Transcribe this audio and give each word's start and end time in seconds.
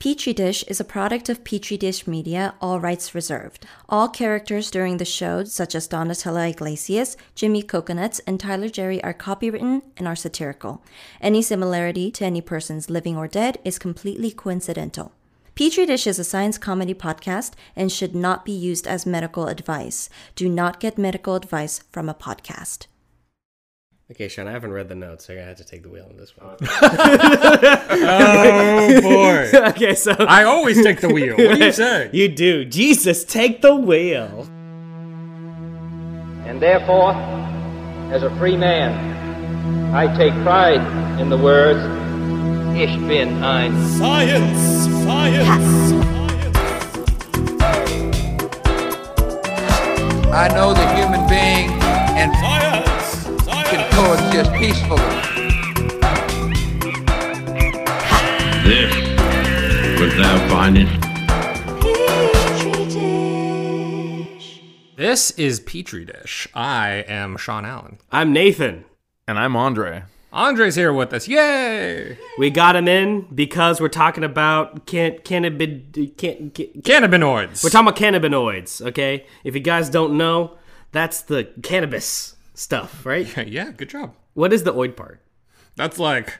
Petri 0.00 0.32
Dish 0.32 0.62
is 0.62 0.80
a 0.80 0.84
product 0.84 1.28
of 1.28 1.44
Petri 1.44 1.76
Dish 1.76 2.06
Media, 2.06 2.54
all 2.58 2.80
rights 2.80 3.14
reserved. 3.14 3.66
All 3.86 4.08
characters 4.08 4.70
during 4.70 4.96
the 4.96 5.04
show, 5.04 5.44
such 5.44 5.74
as 5.74 5.86
Donatella 5.86 6.48
Iglesias, 6.48 7.18
Jimmy 7.34 7.62
Coconuts, 7.62 8.18
and 8.20 8.40
Tyler 8.40 8.70
Jerry, 8.70 9.04
are 9.04 9.12
copywritten 9.12 9.82
and 9.98 10.08
are 10.08 10.16
satirical. 10.16 10.82
Any 11.20 11.42
similarity 11.42 12.10
to 12.12 12.24
any 12.24 12.40
persons 12.40 12.88
living 12.88 13.18
or 13.18 13.28
dead 13.28 13.58
is 13.62 13.78
completely 13.78 14.30
coincidental. 14.30 15.12
Petri 15.54 15.84
Dish 15.84 16.06
is 16.06 16.18
a 16.18 16.24
science 16.24 16.56
comedy 16.56 16.94
podcast 16.94 17.52
and 17.76 17.92
should 17.92 18.14
not 18.14 18.46
be 18.46 18.52
used 18.52 18.86
as 18.86 19.04
medical 19.04 19.48
advice. 19.48 20.08
Do 20.34 20.48
not 20.48 20.80
get 20.80 20.96
medical 20.96 21.34
advice 21.34 21.82
from 21.90 22.08
a 22.08 22.14
podcast. 22.14 22.86
Okay, 24.10 24.26
Sean, 24.26 24.48
I 24.48 24.50
haven't 24.50 24.72
read 24.72 24.88
the 24.88 24.96
notes, 24.96 25.26
so 25.26 25.34
I 25.34 25.36
have 25.36 25.58
to 25.58 25.64
take 25.64 25.84
the 25.84 25.88
wheel 25.88 26.04
on 26.10 26.16
this 26.16 26.36
one. 26.36 26.56
Oh 27.92 29.00
boy. 29.02 29.48
okay, 29.68 29.94
so 29.94 30.10
I 30.18 30.42
always 30.42 30.82
take 30.82 31.00
the 31.00 31.08
wheel. 31.08 31.36
What 31.36 31.58
do 31.58 31.64
you 31.64 31.70
say? 31.70 32.10
you 32.14 32.26
do. 32.28 32.64
Jesus, 32.64 33.22
take 33.24 33.62
the 33.62 33.76
wheel. 33.76 34.48
And 36.44 36.60
therefore, 36.60 37.12
as 38.12 38.24
a 38.24 38.30
free 38.36 38.56
man, 38.56 39.94
I 39.94 40.12
take 40.16 40.32
pride 40.42 40.80
in 41.20 41.30
the 41.30 41.38
words, 41.38 41.78
Ich 42.76 42.90
bin 43.06 43.44
ein 43.44 43.72
Science! 43.96 44.58
Science! 45.04 45.92
I 50.32 50.48
know 50.54 50.72
the 50.74 50.86
human 50.96 51.28
being 51.28 51.70
and 52.18 52.32
Science! 52.34 52.99
Can 53.70 53.88
coexist 53.92 54.52
peacefully. 54.54 55.00
This 58.64 58.92
was 60.00 60.16
thou 60.16 60.48
findest. 60.48 60.92
This 64.96 65.30
is 65.32 65.60
Petri 65.60 66.04
Dish. 66.04 66.48
I 66.52 67.04
am 67.06 67.36
Sean 67.36 67.64
Allen. 67.64 67.98
I'm 68.10 68.32
Nathan. 68.32 68.86
And 69.28 69.38
I'm 69.38 69.54
Andre. 69.54 70.02
Andre's 70.32 70.74
here 70.74 70.92
with 70.92 71.12
us. 71.12 71.28
Yay! 71.28 72.18
We 72.38 72.50
got 72.50 72.74
him 72.74 72.88
in 72.88 73.28
because 73.32 73.80
we're 73.80 73.88
talking 73.88 74.24
about 74.24 74.86
can 74.86 75.18
cannabid 75.18 76.16
can, 76.18 76.50
can, 76.50 76.66
Cannabinoids. 76.82 77.62
we're 77.62 77.70
talking 77.70 77.86
about 77.86 77.96
cannabinoids. 77.96 78.84
Okay, 78.88 79.26
if 79.44 79.54
you 79.54 79.60
guys 79.60 79.88
don't 79.88 80.18
know, 80.18 80.58
that's 80.90 81.22
the 81.22 81.44
cannabis 81.62 82.34
stuff, 82.60 83.04
right? 83.06 83.26
yeah, 83.48 83.72
good 83.72 83.88
job. 83.88 84.14
what 84.34 84.52
is 84.52 84.64
the 84.64 84.72
oid 84.72 84.96
part? 84.96 85.20
That's 85.76 85.98
like 85.98 86.38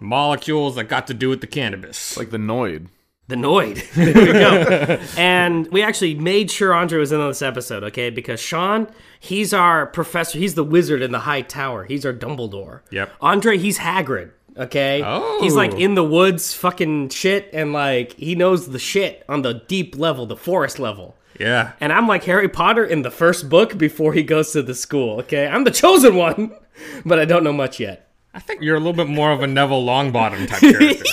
molecules 0.00 0.74
that 0.74 0.84
got 0.84 1.06
to 1.06 1.14
do 1.14 1.28
with 1.28 1.40
the 1.40 1.46
cannabis. 1.46 2.16
Like 2.16 2.30
the 2.30 2.38
Noid. 2.38 2.88
The 3.28 3.36
Noid. 3.36 3.88
there 3.94 4.26
we 4.26 4.32
go. 4.32 5.00
and 5.16 5.68
we 5.68 5.82
actually 5.82 6.14
made 6.14 6.50
sure 6.50 6.74
Andre 6.74 6.98
was 6.98 7.12
in 7.12 7.20
on 7.20 7.28
this 7.28 7.42
episode, 7.42 7.84
okay? 7.84 8.10
Because 8.10 8.40
Sean, 8.40 8.88
he's 9.20 9.54
our 9.54 9.86
professor. 9.86 10.38
He's 10.38 10.54
the 10.54 10.64
wizard 10.64 11.00
in 11.00 11.12
the 11.12 11.20
high 11.20 11.42
tower. 11.42 11.84
He's 11.84 12.04
our 12.04 12.12
Dumbledore. 12.12 12.80
Yep. 12.90 13.12
Andre, 13.20 13.56
he's 13.56 13.78
Hagrid. 13.78 14.32
Okay. 14.56 15.00
Oh. 15.04 15.40
He's 15.40 15.54
like 15.54 15.72
oh. 15.72 15.78
in 15.78 15.94
the 15.94 16.04
woods, 16.04 16.52
fucking 16.52 17.10
shit, 17.10 17.48
and 17.52 17.72
like 17.72 18.12
he 18.14 18.34
knows 18.34 18.68
the 18.68 18.78
shit 18.78 19.24
on 19.28 19.42
the 19.42 19.54
deep 19.54 19.96
level, 19.96 20.26
the 20.26 20.36
forest 20.36 20.78
level. 20.78 21.16
Yeah. 21.38 21.72
And 21.80 21.92
I'm 21.92 22.06
like 22.08 22.24
Harry 22.24 22.48
Potter 22.48 22.84
in 22.84 23.02
the 23.02 23.10
first 23.10 23.48
book 23.48 23.76
before 23.78 24.12
he 24.12 24.22
goes 24.22 24.52
to 24.52 24.62
the 24.62 24.74
school. 24.74 25.20
Okay, 25.20 25.46
I'm 25.46 25.64
the 25.64 25.70
chosen 25.70 26.16
one, 26.16 26.52
but 27.04 27.18
I 27.18 27.24
don't 27.24 27.44
know 27.44 27.52
much 27.52 27.80
yet. 27.80 28.08
I 28.34 28.40
think 28.40 28.62
you're 28.62 28.76
a 28.76 28.78
little 28.78 28.94
bit 28.94 29.08
more 29.08 29.30
of 29.30 29.42
a 29.42 29.46
Neville 29.46 29.84
Longbottom 29.84 30.48
type 30.48 30.60
character. 30.60 31.04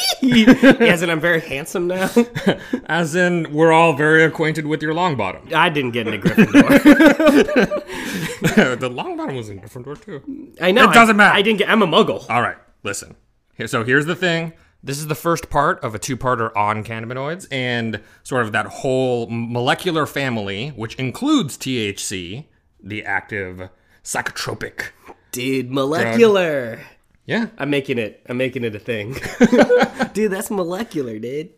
As 0.86 1.02
in, 1.02 1.10
I'm 1.10 1.20
very 1.20 1.42
handsome 1.42 1.88
now. 1.88 2.10
As 2.86 3.14
in, 3.14 3.52
we're 3.52 3.74
all 3.74 3.92
very 3.92 4.24
acquainted 4.24 4.66
with 4.66 4.82
your 4.82 4.94
Longbottom. 4.94 5.52
I 5.52 5.68
didn't 5.68 5.92
get 5.92 6.08
into 6.08 6.20
Gryffindor. 6.30 7.84
the 8.80 8.90
Longbottom 8.90 9.36
was 9.36 9.50
in 9.50 9.60
Gryffindor 9.60 10.02
too. 10.02 10.54
I 10.62 10.72
know. 10.72 10.90
It 10.90 10.94
doesn't 10.94 11.16
I- 11.16 11.18
matter. 11.18 11.36
I 11.36 11.42
didn't 11.42 11.60
get. 11.60 11.70
I'm 11.70 11.82
a 11.82 11.88
Muggle. 11.88 12.26
All 12.30 12.42
right, 12.42 12.58
listen. 12.84 13.16
So 13.66 13.84
here's 13.84 14.06
the 14.06 14.16
thing. 14.16 14.54
This 14.82 14.98
is 14.98 15.08
the 15.08 15.16
first 15.16 15.50
part 15.50 15.84
of 15.84 15.94
a 15.94 16.00
two-parter 16.00 16.56
on 16.56 16.86
cannabinoids 16.86 17.48
and 17.52 18.02
sort 18.24 18.46
of 18.46 18.54
that 18.54 18.66
whole 18.66 19.28
molecular 19.30 20.06
family, 20.06 20.70
which 20.70 20.96
includes 20.96 21.58
THC, 21.58 22.46
the 22.82 23.04
active 23.04 23.70
psychotropic. 24.04 24.92
Dude, 25.32 25.70
molecular. 25.70 26.80
Yeah. 27.26 27.48
I'm 27.58 27.70
making 27.70 28.00
it. 28.00 28.26
I'm 28.30 28.38
making 28.38 28.64
it 28.64 28.74
a 28.74 28.80
thing. 28.80 29.14
dude, 30.14 30.32
that's 30.32 30.50
molecular, 30.50 31.20
dude. 31.20 31.50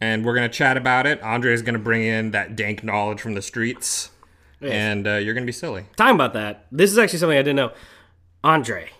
And 0.00 0.24
we're 0.24 0.34
gonna 0.34 0.48
chat 0.48 0.76
about 0.76 1.06
it. 1.06 1.22
Andre 1.22 1.52
is 1.52 1.62
gonna 1.62 1.78
bring 1.78 2.02
in 2.02 2.32
that 2.32 2.56
dank 2.56 2.84
knowledge 2.84 3.20
from 3.20 3.34
the 3.34 3.42
streets, 3.42 4.10
and 4.60 5.06
uh, 5.06 5.14
you're 5.14 5.34
gonna 5.34 5.46
be 5.46 5.52
silly. 5.52 5.86
Talking 5.96 6.14
about 6.14 6.34
that, 6.34 6.66
this 6.70 6.92
is 6.92 6.98
actually 6.98 7.20
something 7.20 7.38
I 7.38 7.42
didn't 7.42 7.56
know. 7.56 7.72
Andre, 8.44 8.90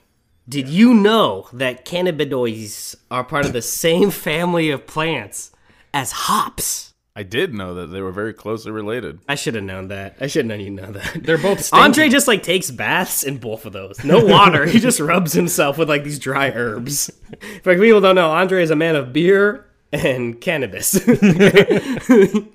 did 0.49 0.69
you 0.69 0.95
know 0.95 1.47
that 1.53 1.85
cannabinoids 1.85 2.97
are 3.11 3.23
part 3.25 3.45
of 3.45 3.53
the 3.53 3.63
same 3.63 4.11
family 4.29 4.71
of 4.71 4.87
plants 4.87 5.53
as 5.93 6.13
hops? 6.13 6.95
I 7.15 7.25
did 7.25 7.53
know 7.53 7.75
that 7.75 7.89
they 7.89 8.01
were 8.01 8.13
very 8.13 8.33
closely 8.33 8.71
related. 8.71 9.19
I 9.29 9.35
should 9.35 9.57
have 9.57 9.65
known 9.65 9.89
that. 9.89 10.17
I 10.21 10.29
should 10.29 10.45
have 10.45 10.47
known 10.47 10.61
you 10.61 10.71
know 10.71 10.93
that. 10.93 11.15
They're 11.25 11.37
both 11.37 11.65
stinky. 11.65 11.83
Andre 11.83 12.09
just 12.09 12.29
like 12.29 12.45
takes 12.45 12.71
baths 12.71 13.25
in 13.25 13.39
both 13.39 13.67
of 13.67 13.73
those. 13.73 14.03
No 14.05 14.25
water. 14.25 14.67
he 14.67 14.79
just 14.79 15.01
rubs 15.01 15.33
himself 15.33 15.79
with 15.79 15.89
like 15.89 16.05
these 16.05 16.21
dry 16.21 16.51
herbs. 16.51 17.11
For 17.63 17.73
like, 17.73 17.81
people 17.81 18.01
don't 18.01 18.15
know, 18.15 18.31
Andre 18.31 18.63
is 18.63 18.71
a 18.71 18.77
man 18.77 18.95
of 18.95 19.13
beer 19.13 19.67
and 19.93 20.41
cannabis. 20.41 20.91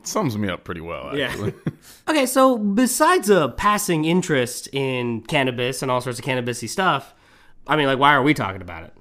Sums 0.03 0.37
me 0.37 0.47
up 0.47 0.63
pretty 0.63 0.81
well, 0.81 1.09
actually. 1.09 1.53
Yeah. 1.65 1.73
okay, 2.07 2.25
so 2.25 2.57
besides 2.57 3.29
a 3.29 3.49
passing 3.49 4.05
interest 4.05 4.69
in 4.71 5.21
cannabis 5.23 5.81
and 5.81 5.91
all 5.91 5.99
sorts 5.99 6.19
of 6.19 6.25
cannabisy 6.25 6.69
stuff, 6.69 7.13
I 7.67 7.75
mean, 7.75 7.87
like, 7.87 7.99
why 7.99 8.13
are 8.13 8.23
we 8.23 8.33
talking 8.33 8.61
about 8.61 8.83
it? 8.83 8.93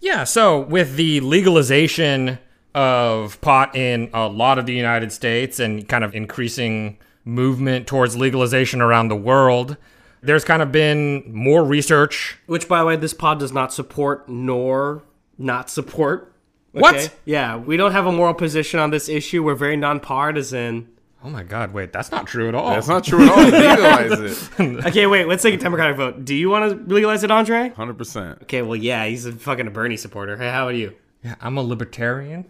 Yeah, 0.00 0.24
so 0.24 0.60
with 0.60 0.96
the 0.96 1.20
legalization 1.20 2.38
of 2.74 3.40
pot 3.40 3.74
in 3.74 4.10
a 4.12 4.28
lot 4.28 4.58
of 4.58 4.66
the 4.66 4.74
United 4.74 5.10
States 5.10 5.58
and 5.58 5.88
kind 5.88 6.04
of 6.04 6.14
increasing 6.14 6.98
movement 7.24 7.86
towards 7.86 8.16
legalization 8.16 8.80
around 8.80 9.08
the 9.08 9.16
world, 9.16 9.76
there's 10.22 10.44
kind 10.44 10.62
of 10.62 10.70
been 10.70 11.24
more 11.32 11.64
research. 11.64 12.38
Which, 12.46 12.68
by 12.68 12.80
the 12.80 12.84
way, 12.84 12.96
this 12.96 13.14
pod 13.14 13.38
does 13.38 13.52
not 13.52 13.72
support 13.72 14.28
nor 14.28 15.02
not 15.38 15.70
support. 15.70 16.32
What? 16.72 17.14
Yeah, 17.24 17.56
we 17.56 17.76
don't 17.76 17.92
have 17.92 18.06
a 18.06 18.12
moral 18.12 18.34
position 18.34 18.78
on 18.78 18.90
this 18.90 19.08
issue. 19.08 19.42
We're 19.42 19.54
very 19.54 19.76
nonpartisan. 19.76 20.88
Oh 21.26 21.28
my 21.28 21.42
god, 21.42 21.72
wait, 21.72 21.92
that's 21.92 22.12
not 22.12 22.28
true 22.28 22.46
at 22.46 22.54
all. 22.54 22.70
That's 22.70 22.86
not 22.86 23.02
true 23.02 23.24
at 23.24 23.28
all. 23.28 23.44
Legalize 23.50 24.48
it. 24.60 24.86
Okay, 24.86 25.08
wait, 25.08 25.26
let's 25.26 25.42
take 25.42 25.54
a 25.54 25.56
democratic 25.56 25.96
vote. 25.96 26.24
Do 26.24 26.36
you 26.36 26.48
want 26.48 26.86
to 26.86 26.94
legalize 26.94 27.24
it, 27.24 27.32
Andre? 27.32 27.70
100%. 27.70 28.42
Okay, 28.42 28.62
well, 28.62 28.76
yeah, 28.76 29.04
he's 29.06 29.26
a 29.26 29.32
fucking 29.32 29.66
a 29.66 29.70
Bernie 29.72 29.96
supporter. 29.96 30.36
Hey, 30.36 30.50
how 30.50 30.68
are 30.68 30.72
you? 30.72 30.94
yeah, 31.24 31.34
I'm 31.40 31.58
a 31.58 31.62
libertarian. 31.62 32.44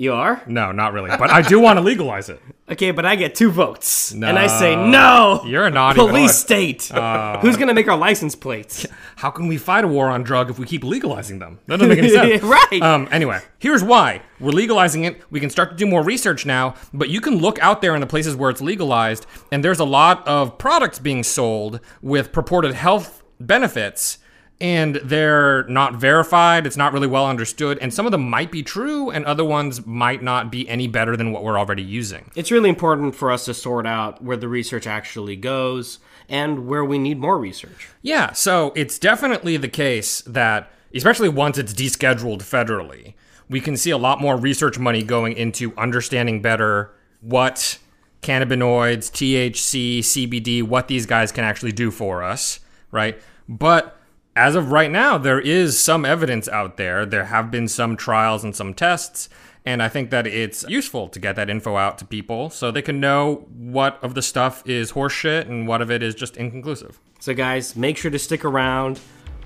You 0.00 0.14
are? 0.14 0.42
No, 0.46 0.72
not 0.72 0.94
really, 0.94 1.10
but 1.10 1.28
I 1.28 1.42
do 1.42 1.60
want 1.60 1.76
to 1.76 1.82
legalize 1.82 2.30
it. 2.30 2.40
Okay, 2.70 2.92
but 2.92 3.04
I 3.04 3.16
get 3.16 3.34
two 3.34 3.50
votes. 3.50 4.12
And 4.12 4.24
I 4.24 4.46
say, 4.46 4.76
No. 4.76 4.86
no! 4.86 5.44
You're 5.44 5.66
a 5.66 5.70
naughty 5.70 5.98
Police 5.98 6.30
boy. 6.30 6.46
state! 6.46 6.82
Who's 7.42 7.56
gonna 7.56 7.74
make 7.74 7.88
our 7.88 7.96
license 7.98 8.36
plates? 8.36 8.86
How 9.16 9.28
can 9.28 9.48
we 9.48 9.58
fight 9.58 9.82
a 9.82 9.88
war 9.88 10.06
on 10.08 10.22
drug 10.22 10.50
if 10.50 10.58
we 10.60 10.66
keep 10.66 10.84
legalizing 10.84 11.40
them? 11.40 11.58
That 11.66 11.80
doesn't 11.80 11.88
make 11.88 11.98
any 11.98 12.10
sense. 12.10 12.44
Right. 12.44 12.80
Um, 12.80 13.08
anyway, 13.10 13.40
here's 13.58 13.82
why. 13.82 14.22
We're 14.38 14.52
legalizing 14.52 15.02
it. 15.02 15.20
We 15.32 15.40
can 15.40 15.50
start 15.50 15.70
to 15.70 15.76
do 15.76 15.84
more 15.84 16.04
research 16.04 16.46
now, 16.46 16.76
but 16.94 17.08
you 17.08 17.20
can 17.20 17.38
look 17.38 17.58
out 17.58 17.82
there 17.82 17.96
in 17.96 18.00
the 18.00 18.06
places 18.06 18.36
where 18.36 18.50
it's 18.50 18.60
legalized, 18.60 19.26
and 19.50 19.64
there's 19.64 19.80
a 19.80 19.84
lot 19.84 20.24
of 20.28 20.56
products 20.56 21.00
being 21.00 21.24
sold 21.24 21.80
with 22.02 22.30
purported 22.30 22.74
health 22.74 23.24
benefits, 23.40 24.18
and 24.60 24.96
they're 24.96 25.64
not 25.64 25.94
verified. 25.94 26.66
It's 26.66 26.76
not 26.76 26.92
really 26.92 27.06
well 27.06 27.26
understood, 27.26 27.78
and 27.78 27.92
some 27.92 28.06
of 28.06 28.12
them 28.12 28.28
might 28.28 28.52
be 28.52 28.62
true, 28.62 29.10
and 29.10 29.24
other 29.24 29.44
ones 29.44 29.86
might 29.86 30.22
not 30.22 30.50
be 30.52 30.68
any 30.68 30.86
better 30.86 31.16
than 31.16 31.32
what 31.32 31.42
we're 31.42 31.58
already 31.58 31.82
using. 31.82 32.30
It's 32.36 32.50
really 32.50 32.68
important 32.68 33.14
for 33.14 33.30
us 33.30 33.46
to 33.46 33.54
sort 33.54 33.86
out 33.86 34.22
where 34.22 34.36
the 34.36 34.48
research 34.48 34.86
actually 34.86 35.36
goes 35.36 35.98
and 36.28 36.66
where 36.66 36.84
we 36.84 36.98
need 36.98 37.18
more 37.18 37.38
research. 37.38 37.88
Yeah, 38.02 38.32
so 38.32 38.72
it's 38.76 38.98
definitely 38.98 39.56
the 39.56 39.68
case 39.68 40.20
that, 40.22 40.70
especially 40.94 41.28
once 41.28 41.56
it's 41.58 41.72
descheduled 41.72 42.42
federally, 42.42 43.14
we 43.48 43.60
can 43.60 43.76
see 43.76 43.90
a 43.90 43.98
lot 43.98 44.20
more 44.20 44.36
research 44.36 44.78
money 44.78 45.02
going 45.02 45.32
into 45.32 45.74
understanding 45.76 46.40
better 46.42 46.92
what 47.20 47.78
cannabinoids, 48.22 49.10
THC, 49.10 49.98
CBD, 50.00 50.62
what 50.62 50.88
these 50.88 51.06
guys 51.06 51.32
can 51.32 51.42
actually 51.42 51.72
do 51.72 51.90
for 51.90 52.22
us, 52.22 52.60
right? 52.92 53.20
But 53.48 53.99
as 54.36 54.54
of 54.54 54.70
right 54.70 54.90
now, 54.90 55.18
there 55.18 55.40
is 55.40 55.78
some 55.78 56.04
evidence 56.04 56.48
out 56.48 56.76
there. 56.76 57.04
There 57.04 57.26
have 57.26 57.50
been 57.50 57.68
some 57.68 57.96
trials 57.96 58.44
and 58.44 58.54
some 58.54 58.74
tests. 58.74 59.28
And 59.64 59.82
I 59.82 59.88
think 59.88 60.10
that 60.10 60.26
it's 60.26 60.64
useful 60.68 61.08
to 61.08 61.18
get 61.18 61.36
that 61.36 61.50
info 61.50 61.76
out 61.76 61.98
to 61.98 62.06
people 62.06 62.48
so 62.48 62.70
they 62.70 62.80
can 62.80 62.98
know 62.98 63.46
what 63.54 64.02
of 64.02 64.14
the 64.14 64.22
stuff 64.22 64.62
is 64.66 64.92
horseshit 64.92 65.48
and 65.48 65.68
what 65.68 65.82
of 65.82 65.90
it 65.90 66.02
is 66.02 66.14
just 66.14 66.36
inconclusive. 66.36 66.98
So, 67.18 67.34
guys, 67.34 67.76
make 67.76 67.98
sure 67.98 68.10
to 68.10 68.18
stick 68.18 68.44
around. 68.44 69.00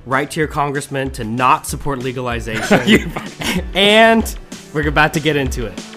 Write 0.06 0.30
to 0.32 0.40
your 0.40 0.48
congressman 0.48 1.10
to 1.12 1.24
not 1.24 1.66
support 1.66 1.98
legalization. 1.98 3.10
and 3.74 4.38
we're 4.72 4.86
about 4.86 5.14
to 5.14 5.20
get 5.20 5.34
into 5.34 5.66
it. 5.66 5.93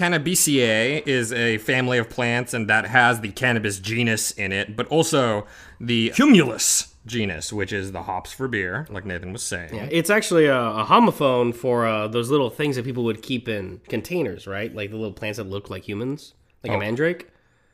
Cannabaceae 0.00 1.06
is 1.06 1.30
a 1.30 1.58
family 1.58 1.98
of 1.98 2.08
plants, 2.08 2.54
and 2.54 2.70
that 2.70 2.86
has 2.86 3.20
the 3.20 3.30
cannabis 3.32 3.78
genus 3.78 4.30
in 4.30 4.50
it, 4.50 4.74
but 4.74 4.86
also 4.86 5.46
the 5.78 6.08
Humulus 6.16 6.94
genus, 7.04 7.52
which 7.52 7.70
is 7.70 7.92
the 7.92 8.04
hops 8.04 8.32
for 8.32 8.48
beer, 8.48 8.86
like 8.88 9.04
Nathan 9.04 9.30
was 9.30 9.42
saying. 9.42 9.74
Yeah, 9.74 9.88
It's 9.90 10.08
actually 10.08 10.46
a, 10.46 10.58
a 10.58 10.84
homophone 10.86 11.54
for 11.54 11.86
uh, 11.86 12.08
those 12.08 12.30
little 12.30 12.48
things 12.48 12.76
that 12.76 12.84
people 12.86 13.04
would 13.04 13.22
keep 13.22 13.46
in 13.46 13.82
containers, 13.88 14.46
right? 14.46 14.74
Like 14.74 14.88
the 14.88 14.96
little 14.96 15.12
plants 15.12 15.36
that 15.36 15.44
look 15.44 15.68
like 15.68 15.86
humans, 15.86 16.32
like 16.64 16.72
a 16.72 16.78
mandrake. 16.78 17.28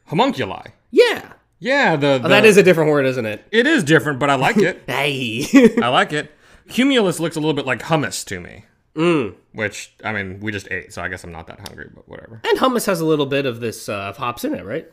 Homunculi. 0.08 0.72
Yeah. 0.90 1.32
Yeah, 1.60 1.94
the, 1.94 2.18
the 2.18 2.26
Oh, 2.26 2.28
that 2.28 2.44
is 2.44 2.56
a 2.56 2.62
different 2.64 2.90
word, 2.90 3.06
isn't 3.06 3.24
it? 3.24 3.46
it 3.52 3.68
is 3.68 3.84
different, 3.84 4.18
but 4.18 4.30
I 4.30 4.34
like 4.34 4.56
it. 4.56 4.82
Hey. 4.88 5.46
I 5.80 5.88
like 5.88 6.12
it. 6.12 6.32
Humulus 6.68 7.20
looks 7.20 7.36
a 7.36 7.40
little 7.40 7.54
bit 7.54 7.66
like 7.66 7.82
hummus 7.82 8.24
to 8.26 8.40
me. 8.40 8.64
Mm. 8.96 9.34
Which 9.52 9.94
I 10.02 10.12
mean, 10.12 10.40
we 10.40 10.52
just 10.52 10.70
ate, 10.70 10.92
so 10.92 11.02
I 11.02 11.08
guess 11.08 11.22
I'm 11.22 11.32
not 11.32 11.46
that 11.48 11.60
hungry, 11.60 11.90
but 11.94 12.08
whatever. 12.08 12.40
and 12.44 12.58
hummus 12.58 12.86
has 12.86 13.00
a 13.00 13.06
little 13.06 13.26
bit 13.26 13.44
of 13.46 13.60
this 13.60 13.88
uh, 13.88 13.94
of 14.08 14.16
hops 14.16 14.44
in 14.44 14.54
it, 14.54 14.64
right? 14.64 14.90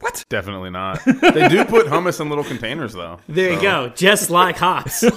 What? 0.00 0.24
Definitely 0.28 0.70
not. 0.70 1.00
they 1.04 1.48
do 1.48 1.64
put 1.64 1.86
hummus 1.86 2.20
in 2.20 2.28
little 2.28 2.42
containers, 2.44 2.92
though. 2.92 3.20
There 3.28 3.52
you 3.52 3.60
go. 3.62 3.88
Just 3.90 4.30
like 4.30 4.56
hops. 4.56 5.04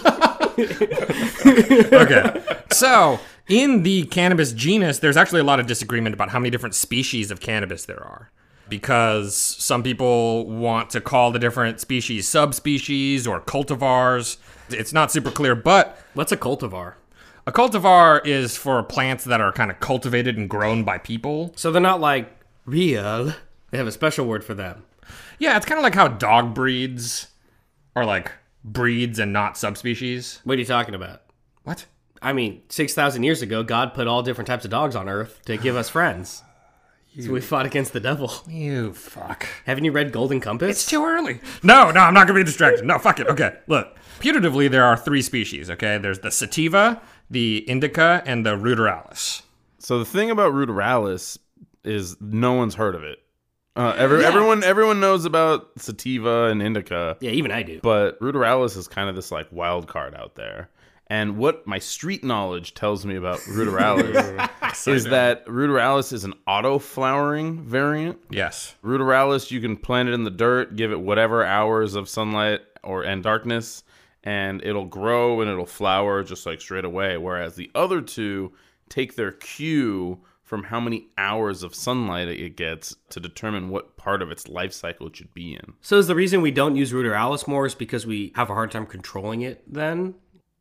okay. 0.58 2.44
So, 2.72 3.20
in 3.48 3.84
the 3.84 4.04
cannabis 4.06 4.52
genus, 4.54 5.00
there's 5.00 5.18
actually 5.18 5.42
a 5.42 5.44
lot 5.44 5.60
of 5.60 5.66
disagreement 5.68 6.14
about 6.14 6.30
how 6.30 6.40
many 6.40 6.50
different 6.50 6.76
species 6.76 7.32
of 7.32 7.40
cannabis 7.40 7.86
there 7.86 8.04
are. 8.04 8.32
Because 8.70 9.36
some 9.36 9.84
people 9.84 10.46
want 10.48 10.90
to 10.92 11.02
call 11.02 11.32
the 11.32 11.40
different 11.40 11.80
species 11.80 12.28
subspecies 12.28 13.28
or 13.28 13.40
cultivars. 13.42 14.38
It's 14.70 14.92
not 14.94 15.12
super 15.12 15.32
clear, 15.32 15.56
but 15.56 16.00
What's 16.16 16.32
a 16.32 16.38
cultivar? 16.38 16.94
A 17.48 17.52
cultivar 17.52 18.26
is 18.26 18.58
for 18.58 18.82
plants 18.84 19.24
that 19.26 19.42
are 19.42 19.52
kind 19.52 19.72
of 19.72 19.80
cultivated 19.80 20.38
and 20.38 20.50
grown 20.50 20.84
by 20.84 20.98
people. 20.98 21.54
So 21.56 21.72
they're 21.72 21.82
not 21.82 22.02
like 22.02 22.32
real. 22.66 23.34
They 23.72 23.78
have 23.78 23.88
a 23.88 23.92
special 23.92 24.26
word 24.26 24.44
for 24.44 24.54
them. 24.54 24.84
Yeah, 25.38 25.58
it's 25.58 25.66
kind 25.66 25.78
of 25.78 25.84
like 25.84 25.96
how 25.96 26.08
dog 26.08 26.54
breeds 26.54 27.28
are 27.96 28.06
like 28.06 28.32
breeds 28.64 29.20
and 29.20 29.32
not 29.32 29.58
subspecies. 29.58 30.40
What 30.44 30.58
are 30.58 30.60
you 30.60 30.66
talking 30.66 30.96
about? 30.96 31.22
What? 31.64 31.86
I 32.22 32.34
mean, 32.34 32.64
6,000 32.70 33.24
years 33.24 33.42
ago, 33.42 33.62
God 33.62 33.94
put 33.94 34.08
all 34.08 34.24
different 34.24 34.48
types 34.48 34.66
of 34.66 34.72
dogs 34.72 34.96
on 34.96 35.08
earth 35.08 35.42
to 35.46 35.58
give 35.58 35.76
us 35.76 35.90
friends. 35.90 36.42
So 37.20 37.32
we 37.32 37.40
fought 37.40 37.66
against 37.66 37.94
the 37.94 38.02
devil. 38.02 38.32
You 38.50 38.94
fuck. 38.94 39.48
Haven't 39.66 39.86
you 39.86 39.92
read 39.92 40.12
Golden 40.12 40.42
Compass? 40.42 40.72
It's 40.72 40.86
too 40.86 41.06
early. 41.06 41.40
No, 41.64 41.90
no, 41.92 42.02
I'm 42.02 42.14
not 42.14 42.28
gonna 42.28 42.40
be 42.40 42.44
distracted. 42.44 42.84
No, 42.86 43.00
fuck 43.00 43.20
it. 43.20 43.28
Okay, 43.28 43.56
look. 43.68 43.96
Putatively, 44.20 44.70
there 44.70 44.84
are 44.84 44.98
three 44.98 45.22
species. 45.22 45.70
Okay, 45.70 45.98
there's 45.98 46.20
the 46.20 46.32
sativa, 46.32 47.02
the 47.30 47.68
indica, 47.70 48.22
and 48.26 48.46
the 48.46 48.56
ruderalis. 48.56 49.42
So 49.80 50.00
the 50.00 50.06
thing 50.06 50.30
about 50.32 50.54
ruderalis 50.54 51.38
is 51.84 52.18
no 52.20 52.54
one's 52.54 52.76
heard 52.76 52.96
of 52.96 53.04
it. 53.04 53.20
Uh, 53.76 53.94
every, 53.98 54.24
Everyone, 54.24 54.64
everyone 54.64 55.00
knows 55.02 55.26
about 55.26 55.68
sativa 55.78 56.46
and 56.46 56.62
indica, 56.62 57.18
yeah, 57.20 57.32
even 57.32 57.52
I 57.52 57.62
do. 57.64 57.82
but 57.84 58.18
ruderalis 58.22 58.78
is 58.78 58.88
kind 58.88 59.10
of 59.10 59.16
this 59.18 59.32
like 59.32 59.52
wild 59.52 59.88
card 59.88 60.16
out 60.16 60.36
there. 60.36 60.70
And 61.08 61.38
what 61.38 61.68
my 61.68 61.78
street 61.78 62.24
knowledge 62.24 62.74
tells 62.74 63.06
me 63.06 63.16
about 63.16 63.38
ruderalis 63.42 64.88
is 64.88 65.04
that 65.06 65.46
ruderalis 65.46 66.14
is 66.14 66.24
an 66.24 66.34
auto 66.48 66.80
flowering 66.80 67.64
variant. 67.64 68.18
Yes. 68.32 68.74
Ruderalis, 68.84 69.52
you 69.52 69.60
can 69.62 69.76
plant 69.78 70.10
it 70.10 70.14
in 70.14 70.24
the 70.24 70.32
dirt, 70.32 70.76
give 70.78 70.92
it 70.92 71.00
whatever 71.02 71.46
hours 71.46 71.94
of 71.96 72.08
sunlight 72.10 72.62
or 72.82 73.04
and 73.04 73.22
darkness, 73.22 73.84
and 74.26 74.62
it'll 74.64 74.86
grow 74.86 75.40
and 75.40 75.50
it'll 75.50 75.66
flower 75.66 76.24
just 76.24 76.46
like 76.46 76.60
straight 76.60 76.84
away. 76.86 77.16
Whereas 77.18 77.56
the 77.56 77.70
other 77.76 78.02
two 78.02 78.52
take 78.90 79.16
their 79.16 79.32
cue 79.32 80.20
from 80.44 80.64
how 80.64 80.80
many 80.80 81.08
hours 81.18 81.64
of 81.64 81.74
sunlight 81.74 82.28
it 82.28 82.56
gets 82.56 82.96
to 83.10 83.20
determine 83.20 83.70
what 83.70 83.98
part 83.98 84.22
of 84.22 84.30
its 84.30 84.48
life 84.48 84.74
cycle 84.74 85.08
it 85.08 85.16
should 85.16 85.34
be 85.34 85.54
in. 85.54 85.74
So 85.82 85.98
is 85.98 86.08
the 86.08 86.16
reason 86.16 86.42
we 86.42 86.52
don't 86.52 86.76
use 86.76 86.92
ruderalis 86.92 87.48
more 87.48 87.66
is 87.66 87.74
because 87.74 88.06
we 88.06 88.32
have 88.36 88.50
a 88.50 88.54
hard 88.54 88.72
time 88.72 88.86
controlling 88.86 89.42
it 89.42 89.64
then? 89.72 90.16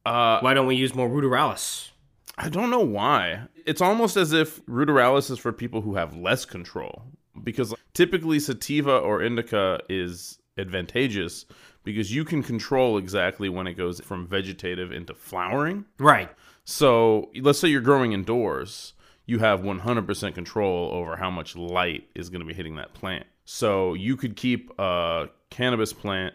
Uh, 0.06 0.40
Why 0.40 0.55
don't 0.55 0.67
we 0.67 0.76
use 0.76 0.94
more 0.94 1.08
ruderalis? 1.08 1.90
I 2.37 2.49
don't 2.49 2.70
know 2.70 2.81
why. 2.81 3.43
It's 3.67 3.81
almost 3.81 4.17
as 4.17 4.32
if 4.32 4.64
ruderalis 4.67 5.31
is 5.31 5.38
for 5.38 5.52
people 5.52 5.82
who 5.82 5.94
have 5.94 6.17
less 6.17 6.44
control. 6.44 7.02
Because 7.43 7.75
typically 7.94 8.40
sativa 8.40 8.96
or 8.96 9.22
indica 9.22 9.81
is 9.88 10.38
advantageous 10.56 11.46
because 11.84 12.14
you 12.14 12.25
can 12.25 12.42
control 12.42 12.98
exactly 12.98 13.48
when 13.48 13.66
it 13.66 13.75
goes 13.75 14.00
from 14.00 14.26
vegetative 14.26 14.90
into 14.90 15.14
flowering. 15.14 15.84
Right. 15.98 16.31
So 16.64 17.31
let's 17.40 17.58
say 17.58 17.69
you're 17.69 17.81
growing 17.81 18.12
indoors, 18.12 18.94
you 19.26 19.38
have 19.38 19.60
100% 19.60 20.34
control 20.34 20.90
over 20.92 21.16
how 21.16 21.31
much 21.31 21.56
light 21.56 22.08
is 22.14 22.31
going 22.31 22.40
to 22.40 22.46
be 22.46 22.54
hitting 22.54 22.76
that 22.76 22.94
plant. 22.94 23.26
So 23.44 23.94
you 23.94 24.16
could 24.16 24.36
keep 24.36 24.72
a 24.78 25.28
cannabis 25.50 25.92
plant 25.92 26.34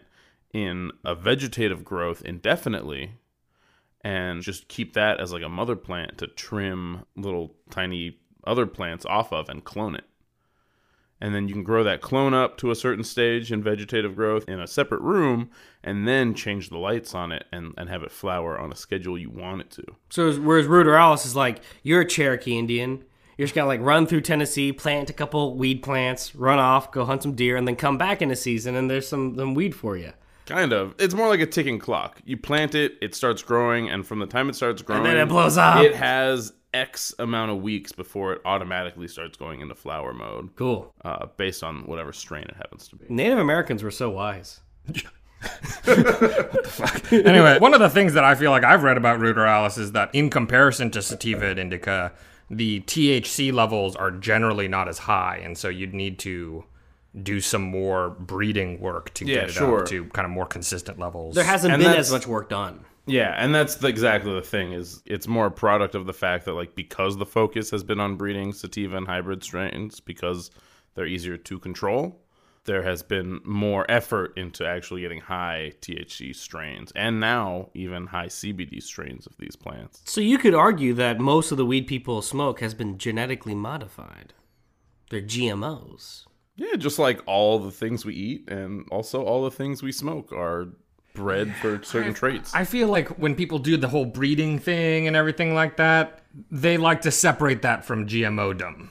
in 0.52 0.92
a 1.04 1.14
vegetative 1.14 1.84
growth 1.84 2.22
indefinitely 2.22 3.12
and 4.02 4.42
just 4.42 4.68
keep 4.68 4.94
that 4.94 5.20
as 5.20 5.32
like 5.32 5.42
a 5.42 5.48
mother 5.48 5.76
plant 5.76 6.18
to 6.18 6.26
trim 6.26 7.04
little 7.16 7.54
tiny 7.68 8.18
other 8.44 8.66
plants 8.66 9.04
off 9.06 9.32
of 9.32 9.48
and 9.48 9.64
clone 9.64 9.94
it. 9.94 10.04
And 11.20 11.34
then 11.34 11.48
you 11.48 11.54
can 11.54 11.62
grow 11.62 11.84
that 11.84 12.00
clone 12.00 12.32
up 12.32 12.56
to 12.58 12.70
a 12.70 12.74
certain 12.74 13.04
stage 13.04 13.52
in 13.52 13.62
vegetative 13.62 14.16
growth 14.16 14.48
in 14.48 14.58
a 14.58 14.66
separate 14.66 15.02
room 15.02 15.50
and 15.84 16.08
then 16.08 16.34
change 16.34 16.70
the 16.70 16.78
lights 16.78 17.14
on 17.14 17.30
it 17.30 17.44
and, 17.52 17.74
and 17.76 17.88
have 17.90 18.02
it 18.02 18.10
flower 18.10 18.58
on 18.58 18.72
a 18.72 18.76
schedule 18.76 19.18
you 19.18 19.30
want 19.30 19.60
it 19.60 19.70
to. 19.72 19.84
So 20.08 20.32
whereas 20.34 20.66
ruderalis 20.66 21.26
is 21.26 21.36
like, 21.36 21.62
you're 21.82 22.00
a 22.00 22.06
Cherokee 22.06 22.58
Indian. 22.58 23.04
You're 23.36 23.46
just 23.46 23.54
gonna 23.54 23.68
like 23.68 23.80
run 23.80 24.06
through 24.06 24.22
Tennessee, 24.22 24.72
plant 24.72 25.10
a 25.10 25.14
couple 25.14 25.56
weed 25.56 25.82
plants, 25.82 26.34
run 26.34 26.58
off, 26.58 26.90
go 26.90 27.04
hunt 27.04 27.22
some 27.22 27.34
deer, 27.34 27.56
and 27.56 27.66
then 27.68 27.76
come 27.76 27.98
back 27.98 28.22
in 28.22 28.30
a 28.30 28.36
season 28.36 28.74
and 28.74 28.90
there's 28.90 29.08
some, 29.08 29.36
some 29.36 29.54
weed 29.54 29.74
for 29.74 29.96
you. 29.96 30.12
Kind 30.46 30.72
of. 30.72 30.94
It's 30.98 31.14
more 31.14 31.28
like 31.28 31.40
a 31.40 31.46
ticking 31.46 31.78
clock. 31.78 32.20
You 32.24 32.36
plant 32.36 32.74
it, 32.74 32.94
it 33.00 33.14
starts 33.14 33.40
growing, 33.40 33.88
and 33.88 34.04
from 34.04 34.18
the 34.18 34.26
time 34.26 34.48
it 34.48 34.56
starts 34.56 34.82
growing, 34.82 35.06
and 35.06 35.06
then 35.06 35.16
it 35.16 35.28
blows 35.28 35.56
up. 35.56 35.84
It 35.84 35.94
has 35.94 36.52
X 36.72 37.14
amount 37.18 37.50
of 37.50 37.62
weeks 37.62 37.92
before 37.92 38.32
it 38.32 38.40
automatically 38.44 39.08
starts 39.08 39.36
going 39.36 39.60
into 39.60 39.74
flower 39.74 40.12
mode, 40.12 40.50
Cool. 40.56 40.92
uh, 41.04 41.26
based 41.36 41.62
on 41.64 41.86
whatever 41.86 42.12
strain 42.12 42.44
it 42.44 42.56
happens 42.56 42.86
to 42.88 42.96
be. 42.96 43.06
Native 43.08 43.38
Americans 43.38 43.82
were 43.82 43.90
so 43.90 44.10
wise. 44.10 44.60
Anyway, 47.12 47.58
one 47.58 47.74
of 47.74 47.80
the 47.80 47.88
things 47.88 48.12
that 48.14 48.24
I 48.24 48.34
feel 48.34 48.50
like 48.50 48.64
I've 48.64 48.82
read 48.82 48.96
about 48.96 49.18
ruderalis 49.20 49.78
is 49.78 49.92
that 49.92 50.10
in 50.14 50.30
comparison 50.30 50.90
to 50.92 51.02
sativa 51.02 51.46
and 51.46 51.58
indica, 51.58 52.12
the 52.50 52.80
THC 52.80 53.52
levels 53.52 53.96
are 53.96 54.10
generally 54.10 54.68
not 54.68 54.88
as 54.88 54.98
high, 54.98 55.40
and 55.42 55.56
so 55.56 55.68
you'd 55.68 55.94
need 55.94 56.18
to 56.20 56.64
do 57.22 57.40
some 57.40 57.62
more 57.62 58.10
breeding 58.10 58.80
work 58.80 59.12
to 59.14 59.24
Yeah, 59.26 59.34
get 59.40 59.44
it 59.48 59.52
sure. 59.52 59.80
up 59.80 59.86
to 59.88 60.04
kind 60.06 60.24
of 60.26 60.30
more 60.30 60.46
consistent 60.46 60.98
levels. 60.98 61.34
There 61.34 61.44
hasn't 61.44 61.72
And 61.74 61.82
been 61.82 61.92
as 61.96 62.12
much 62.12 62.26
work 62.26 62.48
done. 62.48 62.84
Yeah, 63.10 63.34
and 63.36 63.54
that's 63.54 63.76
the, 63.76 63.88
exactly 63.88 64.32
the 64.32 64.42
thing. 64.42 64.72
Is 64.72 65.02
it's 65.04 65.26
more 65.26 65.46
a 65.46 65.50
product 65.50 65.94
of 65.94 66.06
the 66.06 66.12
fact 66.12 66.44
that 66.44 66.54
like 66.54 66.74
because 66.74 67.16
the 67.16 67.26
focus 67.26 67.70
has 67.70 67.82
been 67.82 68.00
on 68.00 68.16
breeding 68.16 68.52
sativa 68.52 68.96
and 68.96 69.06
hybrid 69.06 69.42
strains 69.42 70.00
because 70.00 70.50
they're 70.94 71.06
easier 71.06 71.36
to 71.36 71.58
control. 71.58 72.20
There 72.64 72.82
has 72.82 73.02
been 73.02 73.40
more 73.42 73.90
effort 73.90 74.36
into 74.36 74.66
actually 74.66 75.00
getting 75.00 75.20
high 75.20 75.72
THC 75.80 76.36
strains, 76.36 76.92
and 76.94 77.18
now 77.18 77.70
even 77.74 78.06
high 78.06 78.26
CBD 78.26 78.82
strains 78.82 79.26
of 79.26 79.36
these 79.38 79.56
plants. 79.56 80.02
So 80.04 80.20
you 80.20 80.38
could 80.38 80.54
argue 80.54 80.94
that 80.94 81.18
most 81.18 81.50
of 81.50 81.56
the 81.58 81.64
weed 81.64 81.86
people 81.86 82.22
smoke 82.22 82.60
has 82.60 82.74
been 82.74 82.98
genetically 82.98 83.54
modified. 83.54 84.34
They're 85.08 85.22
GMOs. 85.22 86.26
Yeah, 86.56 86.76
just 86.76 86.98
like 86.98 87.22
all 87.26 87.58
the 87.58 87.70
things 87.70 88.04
we 88.04 88.14
eat 88.14 88.50
and 88.50 88.86
also 88.90 89.24
all 89.24 89.42
the 89.42 89.50
things 89.50 89.82
we 89.82 89.92
smoke 89.92 90.30
are 90.30 90.68
bred 91.20 91.54
for 91.56 91.82
certain 91.82 92.14
traits. 92.14 92.54
I 92.54 92.64
feel 92.64 92.88
like 92.88 93.08
when 93.10 93.34
people 93.34 93.58
do 93.58 93.76
the 93.76 93.88
whole 93.88 94.04
breeding 94.04 94.58
thing 94.58 95.06
and 95.06 95.14
everything 95.14 95.54
like 95.54 95.76
that, 95.76 96.20
they 96.50 96.76
like 96.76 97.02
to 97.02 97.10
separate 97.10 97.62
that 97.62 97.84
from 97.84 98.06
GMO 98.06 98.56
dom. 98.56 98.90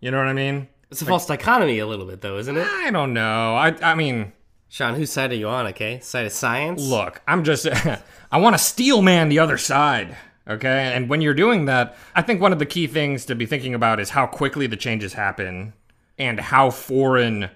You 0.00 0.10
know 0.10 0.18
what 0.18 0.28
I 0.28 0.32
mean? 0.32 0.68
It's 0.90 1.02
a 1.02 1.06
false 1.06 1.26
dichotomy 1.26 1.80
a 1.80 1.86
little 1.86 2.06
bit, 2.06 2.20
though, 2.20 2.38
isn't 2.38 2.56
it? 2.56 2.66
I 2.66 2.90
don't 2.90 3.12
know. 3.14 3.56
I 3.56 3.74
I 3.82 3.94
mean, 3.96 4.32
Sean, 4.68 4.94
whose 4.94 5.10
side 5.10 5.32
are 5.32 5.36
you 5.36 5.48
on, 5.48 5.66
okay? 5.68 6.00
Side 6.00 6.26
of 6.26 6.32
science? 6.32 6.82
Look, 6.82 7.22
I'm 7.26 7.42
just 7.42 7.66
I 8.30 8.38
want 8.38 8.54
to 8.54 8.62
steel 8.62 9.02
man 9.02 9.28
the 9.28 9.38
other 9.38 9.58
side. 9.58 10.16
Okay? 10.48 10.92
And 10.94 11.08
when 11.08 11.20
you're 11.20 11.34
doing 11.34 11.64
that, 11.66 11.96
I 12.14 12.22
think 12.22 12.40
one 12.40 12.52
of 12.52 12.58
the 12.58 12.66
key 12.66 12.86
things 12.86 13.24
to 13.26 13.34
be 13.34 13.46
thinking 13.46 13.74
about 13.74 13.98
is 13.98 14.10
how 14.10 14.26
quickly 14.26 14.66
the 14.66 14.76
changes 14.76 15.14
happen 15.14 15.72
and 16.18 16.38
how 16.38 16.70
foreign 16.70 17.50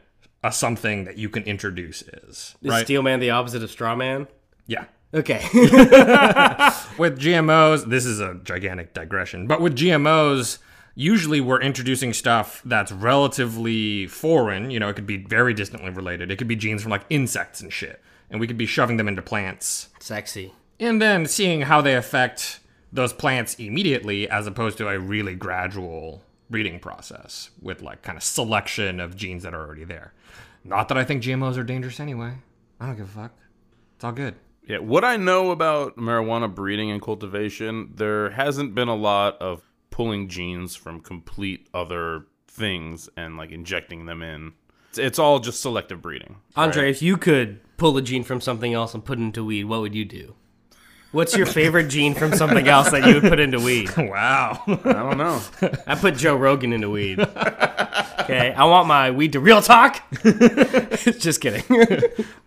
a 0.49 0.52
something 0.52 1.05
that 1.05 1.17
you 1.19 1.28
can 1.28 1.43
introduce 1.45 2.02
is. 2.02 2.57
Is 2.62 2.71
Right? 2.71 2.85
Steel 2.85 3.02
Man 3.02 3.21
the 3.21 3.31
opposite 3.31 3.62
of 3.62 3.71
Straw 3.71 3.95
Man? 3.95 4.26
yeah. 4.67 4.85
Okay. 5.14 5.40
With 6.99 7.19
GMOs, 7.19 7.88
this 7.88 8.05
is 8.05 8.21
a 8.21 8.35
gigantic 8.45 8.93
digression, 8.93 9.47
but 9.47 9.61
with 9.62 9.75
GMOs, 9.75 10.59
usually 10.95 11.40
we're 11.40 11.62
introducing 11.62 12.12
stuff 12.12 12.61
that's 12.64 12.93
relatively 12.93 14.07
foreign. 14.07 14.71
You 14.71 14.81
know, 14.81 14.88
it 14.88 14.97
could 14.97 15.07
be 15.07 15.17
very 15.17 15.55
distantly 15.55 15.90
related. 15.90 16.31
It 16.31 16.37
could 16.37 16.49
be 16.49 16.57
genes 16.57 16.83
from 16.83 16.90
like 16.90 17.05
insects 17.09 17.62
and 17.62 17.73
shit. 17.73 18.02
And 18.31 18.38
we 18.38 18.47
could 18.47 18.59
be 18.59 18.67
shoving 18.67 18.99
them 18.99 19.09
into 19.09 19.23
plants. 19.23 19.88
Sexy. 20.00 20.52
and 20.78 21.00
then 21.00 21.25
seeing 21.25 21.62
how 21.62 21.81
they 21.81 21.95
affect 21.95 22.61
those 22.93 23.12
plants 23.14 23.55
immediately 23.55 24.28
as 24.28 24.47
opposed 24.47 24.76
to 24.78 24.88
a 24.88 24.99
really 24.99 25.35
gradual 25.35 26.23
breeding 26.50 26.78
process 26.81 27.50
with 27.61 27.83
like 27.83 28.02
kind 28.02 28.17
of 28.17 28.23
selection 28.23 29.00
of 29.00 29.17
genes 29.17 29.43
that 29.43 29.55
are 29.55 29.64
already 29.64 29.85
there. 29.85 30.12
Not 30.64 30.88
that 30.88 30.99
I 30.99 31.05
think 31.05 31.23
GMOs 31.23 31.57
are 31.57 31.64
dangerous 31.64 32.00
anyway. 32.00 32.35
I 32.81 32.87
don't 32.87 32.97
give 32.97 33.07
a 33.07 33.21
fuck. 33.23 33.33
It's 33.97 34.05
all 34.05 34.12
good. 34.12 34.35
Yeah, 34.67 34.78
what 34.78 35.05
I 35.05 35.17
know 35.17 35.50
about 35.50 35.97
marijuana 35.97 36.55
breeding 36.55 36.90
and 36.90 37.00
cultivation, 37.00 37.93
there 37.95 38.31
hasn't 38.31 38.75
been 38.75 38.88
a 38.88 38.95
lot 38.95 39.40
of 39.40 39.62
pulling 39.90 40.28
genes 40.28 40.76
from 40.76 41.00
complete 41.00 41.69
other 41.73 42.26
things 42.47 43.09
and 43.17 43.37
like 43.37 43.50
injecting 43.50 44.07
them 44.07 44.23
in. 44.23 44.52
It's, 44.90 44.99
it's 44.99 45.19
all 45.19 45.38
just 45.38 45.62
selective 45.62 46.02
breeding. 46.02 46.37
Andre, 46.55 46.90
if 46.90 47.00
you 47.00 47.17
could 47.17 47.61
pull 47.78 47.97
a 47.97 48.02
gene 48.02 48.25
from 48.25 48.40
something 48.40 48.75
else 48.75 48.95
and 48.95 49.05
put 49.05 49.19
it 49.19 49.23
into 49.23 49.45
weed, 49.45 49.64
what 49.64 49.81
would 49.81 49.95
you 49.95 50.05
do? 50.05 50.35
What's 51.11 51.35
your 51.37 51.47
favorite 51.47 51.88
gene 51.88 52.15
from 52.15 52.35
something 52.35 52.69
else 52.69 52.91
that 52.91 53.07
you 53.07 53.15
would 53.15 53.23
put 53.31 53.41
into 53.41 53.59
weed? 53.61 53.91
Wow. 53.97 54.62
I 54.67 54.75
don't 54.93 55.17
know. 55.19 55.41
I 55.87 55.95
put 55.95 56.17
Joe 56.17 56.37
Rogan 56.37 56.73
into 56.73 56.91
weed. 56.91 57.19
Okay, 57.21 58.53
I 58.53 58.65
want 58.65 58.88
my 58.88 59.11
weed 59.11 59.33
to 59.33 59.41
real 59.41 59.62
talk. 59.62 60.03
Just 60.23 61.41
kidding. 61.41 61.62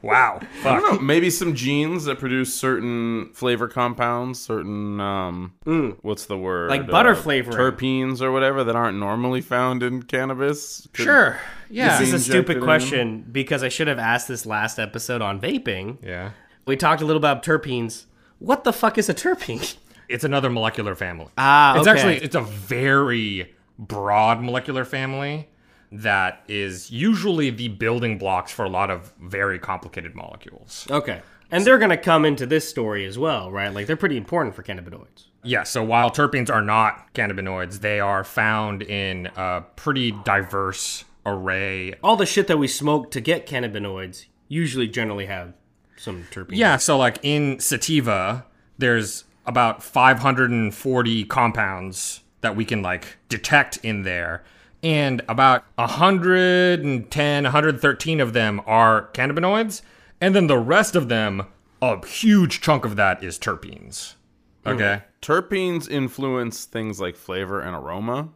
wow. 0.03 0.39
I 0.63 0.75
don't 0.79 0.93
know. 0.93 0.99
Maybe 0.99 1.29
some 1.31 1.55
genes 1.55 2.05
that 2.05 2.19
produce 2.19 2.53
certain 2.53 3.31
flavor 3.33 3.67
compounds, 3.67 4.39
certain 4.39 4.99
um, 5.01 5.53
what's 6.01 6.25
the 6.25 6.37
word? 6.37 6.69
Like 6.69 6.85
butter 6.87 7.15
flavoring. 7.15 7.57
terpenes 7.57 8.21
or 8.21 8.31
whatever 8.31 8.63
that 8.63 8.75
aren't 8.75 8.97
normally 8.99 9.41
found 9.41 9.81
in 9.81 10.03
cannabis. 10.03 10.87
Could- 10.93 11.03
Sure. 11.05 11.39
Yeah. 11.69 11.97
This 11.99 12.09
is 12.09 12.13
a 12.13 12.15
Injected 12.17 12.31
stupid 12.31 12.57
in. 12.57 12.63
question 12.63 13.25
because 13.31 13.63
I 13.63 13.69
should 13.69 13.87
have 13.87 13.97
asked 13.99 14.27
this 14.27 14.45
last 14.45 14.77
episode 14.77 15.21
on 15.23 15.41
vaping. 15.41 15.97
yeah. 16.03 16.31
We 16.67 16.75
talked 16.77 17.01
a 17.01 17.05
little 17.05 17.19
about 17.19 17.43
terpenes. 17.43 18.05
What 18.41 18.63
the 18.63 18.73
fuck 18.73 18.97
is 18.97 19.07
a 19.07 19.13
terpene? 19.13 19.77
It's 20.09 20.23
another 20.23 20.49
molecular 20.49 20.95
family. 20.95 21.27
Ah, 21.37 21.73
okay. 21.73 21.79
It's 21.79 21.87
actually 21.87 22.17
it's 22.17 22.35
a 22.35 22.41
very 22.41 23.53
broad 23.77 24.41
molecular 24.41 24.83
family 24.83 25.47
that 25.91 26.43
is 26.47 26.89
usually 26.89 27.51
the 27.51 27.67
building 27.67 28.17
blocks 28.17 28.51
for 28.51 28.65
a 28.65 28.69
lot 28.69 28.89
of 28.89 29.13
very 29.21 29.59
complicated 29.59 30.15
molecules. 30.15 30.87
Okay. 30.89 31.21
And 31.51 31.65
they're 31.65 31.77
going 31.77 31.91
to 31.91 31.97
come 31.97 32.25
into 32.25 32.47
this 32.47 32.67
story 32.67 33.05
as 33.05 33.19
well, 33.19 33.51
right? 33.51 33.71
Like 33.71 33.85
they're 33.85 33.95
pretty 33.95 34.17
important 34.17 34.55
for 34.55 34.63
cannabinoids. 34.63 35.27
Yeah, 35.43 35.61
so 35.61 35.83
while 35.83 36.09
terpenes 36.09 36.49
are 36.49 36.63
not 36.63 37.13
cannabinoids, 37.13 37.81
they 37.81 37.99
are 37.99 38.23
found 38.23 38.81
in 38.81 39.27
a 39.35 39.63
pretty 39.75 40.13
diverse 40.23 41.03
array. 41.27 41.93
All 42.03 42.15
the 42.15 42.25
shit 42.25 42.47
that 42.47 42.57
we 42.57 42.67
smoke 42.67 43.11
to 43.11 43.21
get 43.21 43.45
cannabinoids 43.45 44.25
usually 44.47 44.87
generally 44.87 45.27
have 45.27 45.53
some 46.01 46.25
terpenes. 46.31 46.57
Yeah, 46.57 46.77
so 46.77 46.97
like 46.97 47.19
in 47.21 47.59
sativa, 47.59 48.45
there's 48.77 49.25
about 49.45 49.83
540 49.83 51.25
compounds 51.25 52.21
that 52.41 52.55
we 52.55 52.65
can 52.65 52.81
like 52.81 53.17
detect 53.29 53.77
in 53.83 54.03
there. 54.03 54.43
And 54.83 55.21
about 55.29 55.63
110, 55.75 57.43
113 57.43 58.19
of 58.19 58.33
them 58.33 58.61
are 58.65 59.09
cannabinoids. 59.13 59.83
And 60.19 60.35
then 60.35 60.47
the 60.47 60.57
rest 60.57 60.95
of 60.95 61.07
them, 61.07 61.47
a 61.81 62.05
huge 62.05 62.61
chunk 62.61 62.83
of 62.83 62.95
that 62.95 63.23
is 63.23 63.37
terpenes. 63.37 64.15
Hmm. 64.63 64.69
Okay. 64.69 65.01
Terpenes 65.21 65.89
influence 65.89 66.65
things 66.65 66.99
like 66.99 67.15
flavor 67.15 67.61
and 67.61 67.75
aroma. 67.75 68.29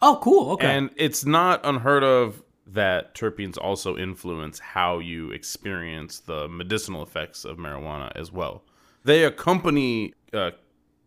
Oh, 0.00 0.20
cool. 0.22 0.52
Okay. 0.52 0.68
And 0.68 0.90
it's 0.96 1.24
not 1.24 1.60
unheard 1.64 2.04
of 2.04 2.42
that 2.72 3.14
terpenes 3.14 3.56
also 3.56 3.96
influence 3.96 4.58
how 4.58 4.98
you 4.98 5.30
experience 5.30 6.20
the 6.20 6.48
medicinal 6.48 7.02
effects 7.02 7.44
of 7.44 7.56
marijuana 7.56 8.12
as 8.14 8.30
well. 8.30 8.62
They 9.04 9.24
accompany 9.24 10.14
uh, 10.34 10.50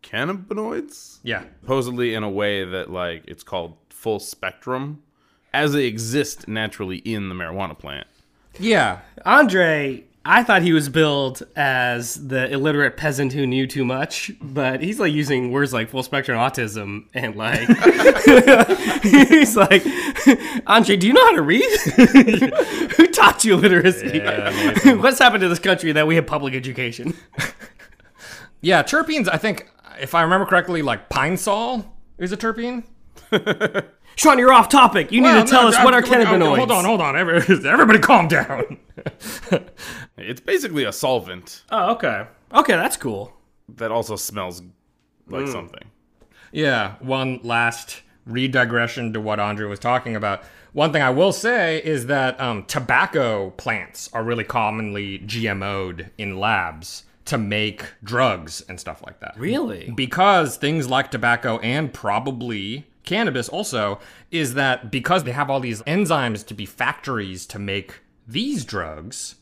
cannabinoids, 0.03 1.19
Yeah. 1.23 1.43
supposedly 1.61 2.13
in 2.13 2.23
a 2.23 2.29
way 2.29 2.63
that 2.65 2.89
like 2.89 3.23
it's 3.27 3.43
called 3.43 3.77
full 3.89 4.19
spectrum, 4.19 5.03
as 5.53 5.73
they 5.73 5.85
exist 5.85 6.47
naturally 6.47 6.97
in 6.97 7.29
the 7.29 7.35
marijuana 7.35 7.77
plant. 7.77 8.07
Yeah. 8.59 8.99
Andre, 9.25 10.03
I 10.25 10.43
thought 10.43 10.61
he 10.61 10.71
was 10.73 10.87
billed 10.89 11.43
as 11.55 12.27
the 12.27 12.49
illiterate 12.51 12.95
peasant 12.97 13.33
who 13.33 13.45
knew 13.47 13.65
too 13.67 13.83
much, 13.85 14.31
but 14.41 14.81
he's 14.81 14.99
like 14.99 15.13
using 15.13 15.51
words 15.51 15.73
like 15.73 15.89
full 15.89 16.03
spectrum 16.03 16.37
autism 16.37 17.05
and 17.13 17.35
like 17.35 17.59
he's 19.03 19.55
like, 19.55 19.83
Andre, 20.67 20.95
do 20.95 21.07
you 21.07 21.13
know 21.13 21.25
how 21.25 21.35
to 21.35 21.41
read? 21.41 21.79
who 22.97 23.07
taught 23.07 23.43
you 23.43 23.55
literacy? 23.55 24.19
What's 24.95 25.19
happened 25.19 25.41
to 25.41 25.49
this 25.49 25.59
country 25.59 25.91
that 25.91 26.07
we 26.07 26.15
have 26.15 26.25
public 26.25 26.53
education? 26.53 27.15
Yeah, 28.61 28.83
terpenes, 28.83 29.27
I 29.31 29.37
think, 29.37 29.69
if 29.99 30.13
I 30.13 30.21
remember 30.21 30.45
correctly, 30.45 30.81
like 30.81 31.09
pine 31.09 31.37
sol 31.37 31.85
is 32.17 32.31
a 32.31 32.37
terpene. 32.37 32.83
Sean, 34.15 34.37
you're 34.37 34.53
off 34.53 34.69
topic. 34.69 35.11
You 35.11 35.21
need 35.21 35.33
to 35.33 35.43
tell 35.43 35.63
no, 35.63 35.69
us 35.69 35.75
I- 35.75 35.85
what 35.85 35.93
are 35.93 36.01
okay, 36.01 36.23
cannabinoids. 36.23 36.57
Hold 36.57 36.71
on, 36.71 36.85
hold 36.85 37.01
on. 37.01 37.15
Everybody 37.17 37.99
calm 37.99 38.27
down. 38.27 38.77
It's 40.17 40.41
basically 40.41 40.83
a 40.83 40.91
solvent 40.91 41.63
Oh, 41.71 41.93
okay. 41.93 42.27
Okay, 42.53 42.73
that's 42.73 42.97
cool. 42.97 43.33
that 43.75 43.91
also 43.91 44.15
smells 44.15 44.61
like 45.27 45.45
mm. 45.45 45.51
something. 45.51 45.89
Yeah, 46.51 46.95
one 46.99 47.39
last 47.43 48.01
redigression 48.27 49.13
to 49.13 49.21
what 49.21 49.39
Andre 49.39 49.67
was 49.67 49.79
talking 49.79 50.15
about. 50.15 50.43
One 50.73 50.91
thing 50.93 51.01
I 51.01 51.09
will 51.09 51.33
say 51.33 51.81
is 51.83 52.05
that 52.05 52.39
um, 52.39 52.63
tobacco 52.65 53.49
plants 53.51 54.09
are 54.13 54.23
really 54.23 54.43
commonly 54.43 55.19
GMO'd 55.19 56.09
in 56.17 56.39
labs 56.39 57.03
to 57.25 57.37
make 57.37 57.85
drugs 58.03 58.61
and 58.67 58.79
stuff 58.79 59.03
like 59.05 59.19
that. 59.19 59.35
Really? 59.37 59.91
Because 59.95 60.57
things 60.57 60.89
like 60.89 61.11
tobacco 61.11 61.59
and 61.59 61.93
probably 61.93 62.87
cannabis 63.03 63.49
also 63.49 63.99
is 64.31 64.53
that 64.53 64.91
because 64.91 65.23
they 65.23 65.31
have 65.31 65.49
all 65.49 65.59
these 65.59 65.81
enzymes 65.83 66.45
to 66.45 66.53
be 66.53 66.65
factories 66.65 67.45
to 67.47 67.59
make 67.59 67.99
these 68.27 68.63
drugs, 68.63 69.35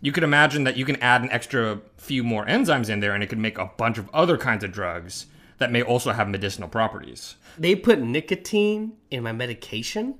you 0.00 0.12
could 0.12 0.24
imagine 0.24 0.64
that 0.64 0.76
you 0.76 0.84
can 0.84 0.96
add 0.96 1.22
an 1.22 1.30
extra 1.30 1.80
few 1.96 2.22
more 2.22 2.44
enzymes 2.46 2.90
in 2.90 3.00
there 3.00 3.14
and 3.14 3.22
it 3.22 3.28
could 3.28 3.38
make 3.38 3.58
a 3.58 3.70
bunch 3.76 3.98
of 3.98 4.10
other 4.12 4.36
kinds 4.36 4.62
of 4.62 4.72
drugs 4.72 5.26
that 5.58 5.72
may 5.72 5.82
also 5.82 6.12
have 6.12 6.28
medicinal 6.28 6.68
properties. 6.68 7.36
They 7.58 7.74
put 7.74 8.00
nicotine 8.00 8.92
in 9.10 9.22
my 9.22 9.32
medication? 9.32 10.16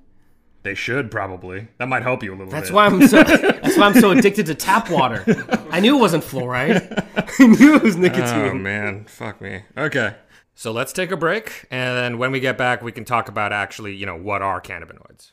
They 0.63 0.75
should 0.75 1.13
probably. 1.13 1.69
That 1.79 1.87
might 1.89 2.03
help 2.03 2.25
you 2.25 2.33
a 2.33 2.37
little 2.37 2.51
That's 2.51 2.71
bit. 2.71 2.75
why 2.75 2.87
I'm 2.87 3.07
so 3.07 3.23
that's 3.23 3.79
why 3.79 3.87
I'm 3.87 3.95
so 4.01 4.11
addicted 4.11 4.47
to 4.47 4.55
tap 4.55 4.91
water. 4.91 5.25
I 5.71 5.79
knew 5.79 5.97
it 5.97 6.01
wasn't 6.01 6.25
fluoride. 6.25 7.05
I 7.39 7.47
knew 7.47 7.77
it 7.77 7.83
was 7.85 7.97
nicotine. 7.97 8.51
Oh 8.51 8.55
man, 8.55 9.05
fuck 9.05 9.41
me. 9.41 9.63
Okay. 9.77 10.17
So 10.57 10.73
let's 10.73 10.93
take 10.93 11.13
a 11.13 11.17
break 11.17 11.67
and 11.71 11.97
then 11.97 12.19
when 12.19 12.33
we 12.33 12.41
get 12.41 12.59
back 12.59 12.83
we 12.83 12.91
can 12.91 13.05
talk 13.05 13.29
about 13.29 13.53
actually, 13.53 13.95
you 13.95 14.07
know, 14.07 14.17
what 14.17 14.43
are 14.43 14.61
cannabinoids. 14.61 15.33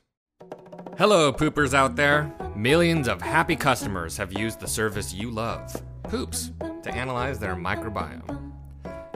Hello 0.99 1.33
poopers 1.33 1.73
out 1.73 1.95
there. 1.95 2.31
Millions 2.55 3.07
of 3.07 3.19
happy 3.19 3.55
customers 3.55 4.17
have 4.17 4.37
used 4.37 4.59
the 4.59 4.67
service 4.67 5.13
you 5.13 5.31
love, 5.31 5.81
Poops, 6.03 6.51
to 6.83 6.93
analyze 6.93 7.39
their 7.39 7.55
microbiome. 7.55 8.42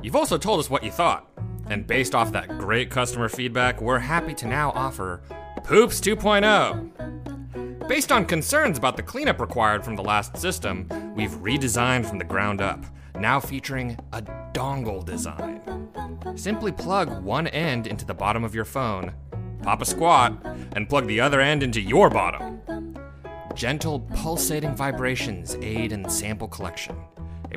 You've 0.03 0.15
also 0.15 0.37
told 0.37 0.59
us 0.59 0.69
what 0.69 0.83
you 0.83 0.91
thought, 0.91 1.27
and 1.69 1.87
based 1.87 2.13
off 2.13 2.31
that 2.31 2.47
great 2.59 2.89
customer 2.91 3.29
feedback, 3.29 3.81
we're 3.81 3.99
happy 3.99 4.33
to 4.35 4.47
now 4.47 4.71
offer 4.71 5.21
Poops 5.63 5.99
2.0. 5.99 7.87
Based 7.87 8.11
on 8.11 8.25
concerns 8.25 8.77
about 8.77 8.95
the 8.95 9.03
cleanup 9.03 9.39
required 9.39 9.83
from 9.83 9.95
the 9.95 10.03
last 10.03 10.37
system, 10.37 10.87
we've 11.15 11.31
redesigned 11.31 12.05
from 12.05 12.19
the 12.19 12.23
ground 12.23 12.61
up, 12.61 12.85
now 13.17 13.39
featuring 13.39 13.97
a 14.13 14.21
dongle 14.53 15.03
design. 15.03 15.61
Simply 16.35 16.71
plug 16.71 17.23
one 17.23 17.47
end 17.47 17.87
into 17.87 18.05
the 18.05 18.13
bottom 18.13 18.43
of 18.43 18.53
your 18.53 18.65
phone, 18.65 19.13
pop 19.63 19.81
a 19.81 19.85
squat, 19.85 20.45
and 20.75 20.87
plug 20.87 21.07
the 21.07 21.19
other 21.19 21.41
end 21.41 21.63
into 21.63 21.81
your 21.81 22.09
bottom. 22.09 22.61
Gentle, 23.55 24.01
pulsating 24.15 24.75
vibrations 24.75 25.55
aid 25.61 25.91
in 25.91 26.07
sample 26.07 26.47
collection, 26.47 26.95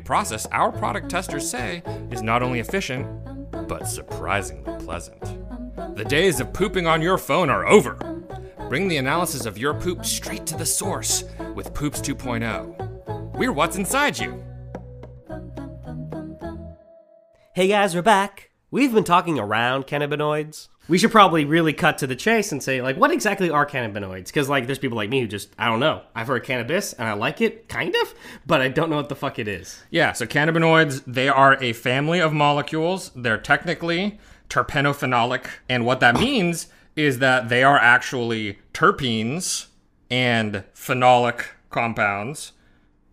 process 0.01 0.45
our 0.51 0.71
product 0.71 1.09
testers 1.09 1.49
say 1.49 1.83
is 2.11 2.21
not 2.21 2.43
only 2.43 2.59
efficient, 2.59 3.07
but 3.67 3.87
surprisingly 3.87 4.73
pleasant. 4.83 5.21
The 5.95 6.05
days 6.05 6.39
of 6.39 6.53
pooping 6.53 6.87
on 6.87 7.01
your 7.01 7.17
phone 7.17 7.49
are 7.49 7.67
over. 7.67 7.95
Bring 8.69 8.87
the 8.87 8.97
analysis 8.97 9.45
of 9.45 9.57
your 9.57 9.73
poop 9.73 10.05
straight 10.05 10.45
to 10.47 10.57
the 10.57 10.65
source 10.65 11.25
with 11.55 11.73
Poops 11.73 11.99
2.0. 12.01 13.35
We're 13.37 13.51
what's 13.51 13.75
inside 13.75 14.17
you. 14.17 14.43
Hey 17.53 17.67
guys, 17.67 17.93
we're 17.93 18.01
back. 18.01 18.51
We've 18.71 18.93
been 18.93 19.03
talking 19.03 19.37
around 19.37 19.87
cannabinoids. 19.87 20.69
We 20.91 20.97
should 20.97 21.11
probably 21.11 21.45
really 21.45 21.71
cut 21.71 21.99
to 21.99 22.07
the 22.07 22.17
chase 22.17 22.51
and 22.51 22.61
say, 22.61 22.81
like, 22.81 22.97
what 22.97 23.11
exactly 23.11 23.49
are 23.49 23.65
cannabinoids? 23.65 24.25
Because, 24.25 24.49
like, 24.49 24.65
there's 24.65 24.77
people 24.77 24.97
like 24.97 25.09
me 25.09 25.21
who 25.21 25.27
just, 25.27 25.47
I 25.57 25.67
don't 25.67 25.79
know. 25.79 26.01
I've 26.13 26.27
heard 26.27 26.43
cannabis 26.43 26.91
and 26.91 27.07
I 27.07 27.13
like 27.13 27.39
it, 27.39 27.69
kind 27.69 27.95
of, 28.01 28.13
but 28.45 28.59
I 28.59 28.67
don't 28.67 28.89
know 28.89 28.97
what 28.97 29.07
the 29.07 29.15
fuck 29.15 29.39
it 29.39 29.47
is. 29.47 29.81
Yeah, 29.89 30.11
so 30.11 30.25
cannabinoids, 30.25 31.01
they 31.07 31.29
are 31.29 31.55
a 31.63 31.71
family 31.71 32.19
of 32.19 32.33
molecules. 32.33 33.09
They're 33.15 33.37
technically 33.37 34.19
terpenophenolic. 34.49 35.45
And 35.69 35.85
what 35.85 36.01
that 36.01 36.19
means 36.19 36.67
is 36.97 37.19
that 37.19 37.47
they 37.47 37.63
are 37.63 37.77
actually 37.77 38.59
terpenes 38.73 39.67
and 40.09 40.65
phenolic 40.75 41.45
compounds, 41.69 42.51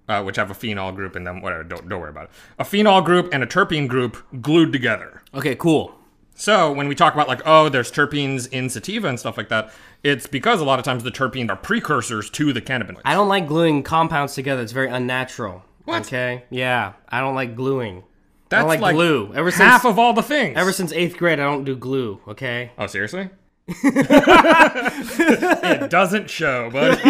uh, 0.08 0.25
which 0.25 0.35
have 0.35 0.50
a 0.50 0.54
phenol 0.54 0.90
group 0.90 1.14
in 1.14 1.23
them. 1.23 1.42
Whatever, 1.42 1.62
don't, 1.62 1.88
don't 1.88 2.00
worry 2.00 2.11
about 2.11 2.25
it. 2.25 2.30
A 2.58 2.64
phenol 2.64 3.02
group 3.02 3.32
and 3.32 3.44
a 3.44 3.47
terpene 3.47 3.87
group 3.87 4.16
glued 4.42 4.73
together. 4.73 5.23
Okay, 5.32 5.54
cool. 5.54 5.94
So 6.38 6.73
when 6.73 6.87
we 6.87 6.95
talk 6.95 7.14
about 7.14 7.26
like, 7.26 7.42
oh, 7.45 7.68
there's 7.68 7.90
terpenes 7.90 8.49
in 8.52 8.71
sativa 8.71 9.09
and 9.09 9.18
stuff 9.18 9.37
like 9.37 9.49
that, 9.49 9.73
it's 10.04 10.28
because 10.28 10.61
a 10.61 10.64
lot 10.64 10.78
of 10.78 10.85
times 10.85 11.02
the 11.02 11.11
terpenes 11.11 11.50
are 11.50 11.57
precursors 11.57 12.30
to 12.30 12.52
the 12.52 12.62
cannabinoids. 12.62 13.00
I 13.04 13.14
don't 13.14 13.26
like 13.26 13.49
gluing 13.49 13.83
compounds 13.83 14.35
together. 14.35 14.62
It's 14.62 14.71
very 14.71 14.88
unnatural. 14.88 15.64
What? 15.85 16.07
Okay. 16.07 16.45
Yeah, 16.49 16.92
I 17.09 17.18
don't 17.18 17.35
like 17.35 17.57
gluing. 17.57 18.04
That's 18.50 18.64
I 18.64 18.75
don't 18.75 18.80
like, 18.80 18.95
glue. 18.95 19.33
Ever 19.35 19.50
since 19.50 19.64
half 19.64 19.85
of 19.85 19.99
all 19.99 20.12
the 20.12 20.23
things. 20.23 20.57
ever 20.57 20.73
since 20.73 20.92
eighth 20.92 21.16
grade, 21.16 21.40
I 21.40 21.45
don't 21.45 21.64
do 21.64 21.75
glue. 21.75 22.21
Okay. 22.28 22.71
oh, 22.78 22.87
seriously? 22.87 23.30
it 23.66 23.90
doesn't 25.90 26.30
show, 26.30 26.71
but 26.71 26.99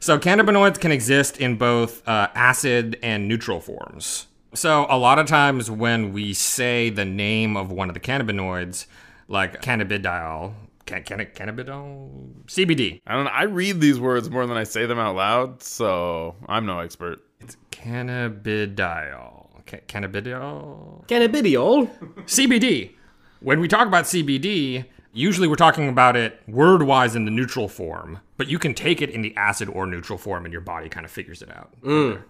so 0.00 0.18
cannabinoids 0.18 0.80
can 0.80 0.90
exist 0.90 1.38
in 1.38 1.56
both 1.56 2.06
uh, 2.08 2.26
acid 2.34 2.98
and 3.02 3.28
neutral 3.28 3.60
forms. 3.60 4.26
So 4.54 4.86
a 4.88 4.96
lot 4.98 5.18
of 5.18 5.26
times 5.26 5.70
when 5.70 6.12
we 6.12 6.32
say 6.34 6.90
the 6.90 7.04
name 7.04 7.56
of 7.56 7.70
one 7.72 7.88
of 7.90 7.94
the 7.94 8.00
cannabinoids, 8.00 8.86
like 9.28 9.60
cannabidiol, 9.62 10.52
can, 10.86 11.02
can 11.02 11.18
cannabidiol, 11.18 12.44
CBD, 12.46 13.00
I 13.06 13.14
don't 13.14 13.24
know. 13.24 13.30
I 13.30 13.44
read 13.44 13.80
these 13.80 13.98
words 13.98 14.30
more 14.30 14.46
than 14.46 14.56
I 14.56 14.64
say 14.64 14.86
them 14.86 14.98
out 14.98 15.16
loud, 15.16 15.62
so 15.62 16.36
I'm 16.46 16.66
no 16.66 16.80
expert. 16.80 17.20
it's 17.40 17.56
cannabidiol, 17.72 19.46
Ca- 19.66 19.80
cannabidiol, 19.88 21.06
Cannabidiol. 21.06 21.90
CBD. 22.26 22.94
When 23.40 23.60
we 23.60 23.68
talk 23.68 23.86
about 23.88 24.04
CBD, 24.04 24.84
usually 25.12 25.48
we're 25.48 25.54
talking 25.56 25.88
about 25.88 26.16
it 26.16 26.40
word 26.46 26.82
wise 26.82 27.16
in 27.16 27.24
the 27.24 27.30
neutral 27.30 27.68
form, 27.68 28.20
but 28.36 28.48
you 28.48 28.58
can 28.58 28.74
take 28.74 29.02
it 29.02 29.10
in 29.10 29.22
the 29.22 29.34
acid 29.36 29.68
or 29.68 29.86
neutral 29.86 30.18
form 30.18 30.44
and 30.44 30.52
your 30.52 30.60
body 30.62 30.88
kind 30.88 31.04
of 31.04 31.12
figures 31.12 31.42
it 31.42 31.50
out. 31.54 31.70
Mm. 31.82 32.22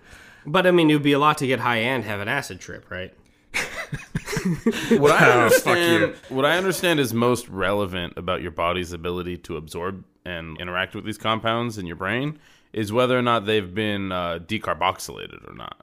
But 0.46 0.66
I 0.66 0.70
mean, 0.70 0.90
it 0.90 0.94
would 0.94 1.02
be 1.02 1.12
a 1.12 1.18
lot 1.18 1.38
to 1.38 1.46
get 1.46 1.60
high 1.60 1.78
and 1.78 2.04
have 2.04 2.20
an 2.20 2.28
acid 2.28 2.60
trip, 2.60 2.90
right? 2.90 3.12
What 4.90 5.12
I 5.12 5.44
Oh, 5.46 5.48
fuck 5.50 5.66
understand, 5.68 6.14
what 6.28 6.44
I 6.44 6.58
understand 6.58 7.00
is 7.00 7.14
most 7.14 7.48
relevant 7.48 8.14
about 8.16 8.42
your 8.42 8.50
body's 8.50 8.92
ability 8.92 9.38
to 9.38 9.56
absorb 9.56 10.04
and 10.24 10.60
interact 10.60 10.94
with 10.94 11.04
these 11.06 11.16
compounds 11.16 11.78
in 11.78 11.86
your 11.86 11.96
brain 11.96 12.38
is 12.72 12.92
whether 12.92 13.18
or 13.18 13.22
not 13.22 13.46
they've 13.46 13.74
been 13.74 14.12
uh, 14.12 14.38
decarboxylated 14.40 15.48
or 15.50 15.54
not. 15.54 15.80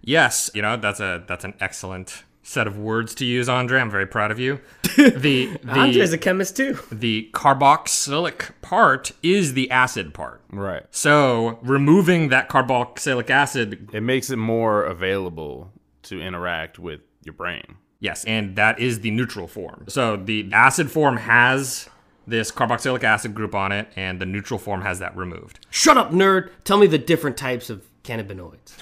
Yes, 0.00 0.50
you 0.54 0.62
know, 0.62 0.76
that's 0.76 0.98
a 1.00 1.22
that's 1.28 1.44
an 1.44 1.54
excellent 1.60 2.24
set 2.42 2.66
of 2.66 2.76
words 2.78 3.14
to 3.16 3.24
use, 3.24 3.48
Andre. 3.48 3.80
I'm 3.80 3.90
very 3.90 4.06
proud 4.06 4.30
of 4.30 4.38
you. 4.38 4.60
The 4.96 5.56
Andre's 5.66 6.10
the, 6.10 6.16
a 6.16 6.18
chemist 6.18 6.54
too. 6.54 6.78
the 6.90 7.30
carboxylic 7.32 8.50
part 8.60 9.12
is 9.22 9.54
the 9.54 9.70
acid 9.70 10.12
part. 10.12 10.42
Right. 10.50 10.82
So 10.90 11.58
removing 11.62 12.28
that 12.28 12.50
carboxylic 12.50 13.30
acid 13.30 13.88
It 13.94 14.02
makes 14.02 14.28
it 14.28 14.36
more 14.36 14.84
available 14.84 15.72
to 16.02 16.20
interact 16.20 16.78
with 16.78 17.00
your 17.24 17.32
brain. 17.32 17.76
Yes, 18.00 18.24
and 18.26 18.54
that 18.56 18.78
is 18.80 19.00
the 19.00 19.12
neutral 19.12 19.46
form. 19.48 19.84
So 19.88 20.16
the 20.16 20.50
acid 20.52 20.90
form 20.90 21.16
has 21.18 21.88
this 22.26 22.50
carboxylic 22.52 23.02
acid 23.02 23.34
group 23.34 23.54
on 23.54 23.72
it, 23.72 23.88
and 23.96 24.20
the 24.20 24.26
neutral 24.26 24.58
form 24.58 24.82
has 24.82 24.98
that 24.98 25.16
removed. 25.16 25.64
Shut 25.70 25.96
up, 25.96 26.10
nerd. 26.10 26.50
Tell 26.64 26.76
me 26.76 26.86
the 26.86 26.98
different 26.98 27.36
types 27.38 27.70
of 27.70 27.86
cannabinoids. 28.04 28.74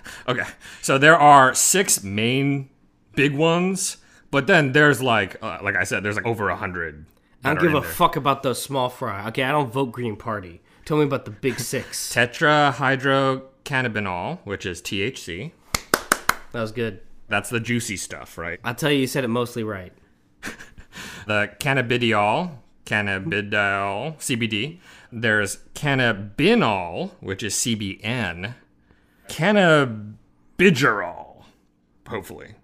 Okay, 0.28 0.44
so 0.80 0.96
there 0.96 1.18
are 1.18 1.52
six 1.54 2.02
main 2.02 2.69
big 3.14 3.34
ones, 3.34 3.96
but 4.30 4.46
then 4.46 4.72
there's 4.72 5.02
like, 5.02 5.36
uh, 5.42 5.58
like 5.62 5.76
I 5.76 5.84
said, 5.84 6.02
there's 6.02 6.16
like 6.16 6.26
over 6.26 6.48
a 6.48 6.56
hundred. 6.56 7.04
I 7.42 7.54
don't 7.54 7.62
give 7.62 7.74
a 7.74 7.80
there. 7.80 7.90
fuck 7.90 8.16
about 8.16 8.42
those 8.42 8.62
small 8.62 8.90
fry. 8.90 9.26
Okay, 9.28 9.42
I 9.42 9.50
don't 9.50 9.72
vote 9.72 9.92
Green 9.92 10.14
Party. 10.16 10.60
Tell 10.84 10.98
me 10.98 11.04
about 11.04 11.24
the 11.24 11.30
big 11.30 11.58
six. 11.58 12.10
Tetrahydrocannabinol, 12.14 14.40
which 14.44 14.66
is 14.66 14.82
THC. 14.82 15.52
That 16.52 16.60
was 16.60 16.72
good. 16.72 17.00
That's 17.28 17.48
the 17.48 17.60
juicy 17.60 17.96
stuff, 17.96 18.36
right? 18.36 18.60
I'll 18.64 18.74
tell 18.74 18.90
you, 18.90 18.98
you 18.98 19.06
said 19.06 19.22
it 19.24 19.28
mostly 19.28 19.62
right. 19.62 19.92
the 21.26 21.50
cannabidiol, 21.60 22.56
cannabidiol, 22.84 24.16
CBD. 24.18 24.80
There's 25.12 25.58
cannabinol, 25.74 27.12
which 27.20 27.44
is 27.44 27.54
CBN. 27.54 28.54
Cannabigerol, 29.28 31.44
hopefully. 32.08 32.56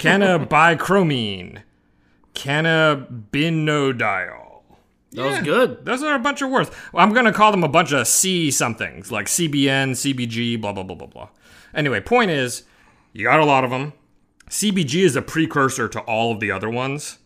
Cannabichromene. 0.00 1.62
Cannabinodiol. 2.34 4.62
That 5.12 5.24
was 5.24 5.40
good. 5.40 5.84
Those 5.84 6.02
are 6.02 6.14
a 6.14 6.20
bunch 6.20 6.40
of 6.40 6.50
words. 6.50 6.70
Well, 6.92 7.04
I'm 7.04 7.12
going 7.12 7.24
to 7.24 7.32
call 7.32 7.50
them 7.50 7.64
a 7.64 7.68
bunch 7.68 7.92
of 7.92 8.06
C 8.06 8.50
somethings, 8.50 9.10
like 9.10 9.26
CBN, 9.26 9.90
CBG, 9.90 10.60
blah, 10.60 10.72
blah, 10.72 10.84
blah, 10.84 10.94
blah, 10.94 11.08
blah. 11.08 11.28
Anyway, 11.74 12.00
point 12.00 12.30
is, 12.30 12.62
you 13.12 13.24
got 13.24 13.40
a 13.40 13.44
lot 13.44 13.64
of 13.64 13.70
them. 13.70 13.92
CBG 14.48 15.04
is 15.04 15.16
a 15.16 15.22
precursor 15.22 15.88
to 15.88 16.00
all 16.00 16.32
of 16.32 16.40
the 16.40 16.50
other 16.50 16.70
ones. 16.70 17.18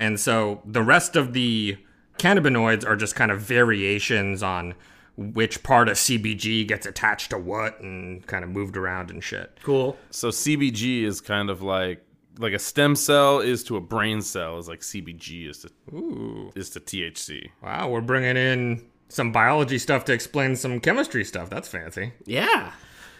And 0.00 0.18
so 0.18 0.62
the 0.64 0.82
rest 0.82 1.16
of 1.16 1.32
the 1.32 1.78
cannabinoids 2.18 2.84
are 2.84 2.96
just 2.96 3.14
kind 3.14 3.30
of 3.30 3.40
variations 3.40 4.42
on 4.42 4.74
which 5.16 5.62
part 5.62 5.88
of 5.88 5.96
CBG 5.96 6.66
gets 6.66 6.86
attached 6.86 7.30
to 7.30 7.38
what 7.38 7.80
and 7.80 8.26
kind 8.26 8.44
of 8.44 8.50
moved 8.50 8.76
around 8.76 9.10
and 9.10 9.22
shit. 9.22 9.58
Cool. 9.62 9.96
So 10.10 10.28
CBG 10.28 11.02
is 11.02 11.20
kind 11.20 11.50
of 11.50 11.62
like 11.62 12.04
like 12.38 12.52
a 12.52 12.58
stem 12.58 12.96
cell 12.96 13.40
is 13.40 13.64
to 13.64 13.76
a 13.76 13.80
brain 13.80 14.22
cell 14.22 14.58
is 14.58 14.68
like 14.68 14.80
CBG 14.80 15.48
is 15.50 15.58
to 15.58 16.52
is 16.54 16.70
to 16.70 16.80
THC. 16.80 17.50
Wow, 17.62 17.88
we're 17.88 18.00
bringing 18.00 18.36
in 18.36 18.86
some 19.08 19.32
biology 19.32 19.78
stuff 19.78 20.04
to 20.06 20.12
explain 20.12 20.56
some 20.56 20.80
chemistry 20.80 21.24
stuff. 21.24 21.50
That's 21.50 21.68
fancy. 21.68 22.12
Yeah. 22.24 22.72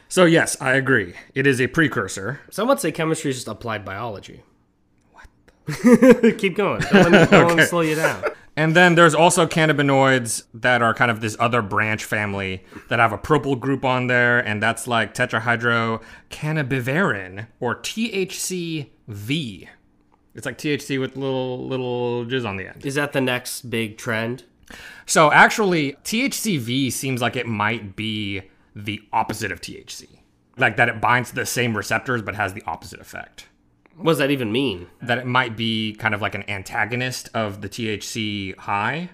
So, 0.08 0.24
yes, 0.24 0.56
I 0.60 0.72
agree. 0.72 1.14
It 1.34 1.46
is 1.46 1.60
a 1.60 1.66
precursor. 1.66 2.40
Some 2.50 2.68
would 2.68 2.80
say 2.80 2.92
chemistry 2.92 3.30
is 3.30 3.36
just 3.36 3.48
applied 3.48 3.84
biology. 3.84 4.42
What? 5.12 6.38
Keep 6.38 6.56
going. 6.56 6.80
Don't 6.80 7.10
let 7.10 7.12
me, 7.12 7.30
don't 7.30 7.48
let 7.48 7.56
me 7.56 7.64
slow 7.64 7.80
you 7.80 7.94
down. 7.94 8.24
And 8.58 8.74
then 8.74 8.96
there's 8.96 9.14
also 9.14 9.46
cannabinoids 9.46 10.42
that 10.52 10.82
are 10.82 10.92
kind 10.92 11.12
of 11.12 11.20
this 11.20 11.36
other 11.38 11.62
branch 11.62 12.04
family 12.04 12.64
that 12.88 12.98
have 12.98 13.12
a 13.12 13.18
propyl 13.18 13.60
group 13.60 13.84
on 13.84 14.08
there, 14.08 14.40
and 14.40 14.60
that's 14.60 14.88
like 14.88 15.14
tetrahydrocannabivarin 15.14 17.46
or 17.60 17.76
THCV. 17.76 19.68
It's 20.34 20.44
like 20.44 20.58
THC 20.58 20.98
with 20.98 21.16
little 21.16 21.68
little 21.68 22.26
jizz 22.26 22.44
on 22.44 22.56
the 22.56 22.66
end. 22.66 22.84
Is 22.84 22.96
that 22.96 23.12
the 23.12 23.20
next 23.20 23.70
big 23.70 23.96
trend? 23.96 24.42
So 25.06 25.30
actually, 25.30 25.92
THCV 26.02 26.92
seems 26.92 27.20
like 27.20 27.36
it 27.36 27.46
might 27.46 27.94
be 27.94 28.42
the 28.74 29.00
opposite 29.12 29.52
of 29.52 29.60
THC, 29.60 30.18
like 30.56 30.76
that 30.78 30.88
it 30.88 31.00
binds 31.00 31.28
to 31.28 31.36
the 31.36 31.46
same 31.46 31.76
receptors 31.76 32.22
but 32.22 32.34
has 32.34 32.54
the 32.54 32.64
opposite 32.66 33.00
effect. 33.00 33.46
What 33.98 34.12
does 34.12 34.18
that 34.18 34.30
even 34.30 34.52
mean? 34.52 34.86
That 35.02 35.18
it 35.18 35.26
might 35.26 35.56
be 35.56 35.94
kind 35.94 36.14
of 36.14 36.22
like 36.22 36.34
an 36.34 36.48
antagonist 36.48 37.28
of 37.34 37.60
the 37.60 37.68
THC 37.68 38.56
high. 38.56 39.10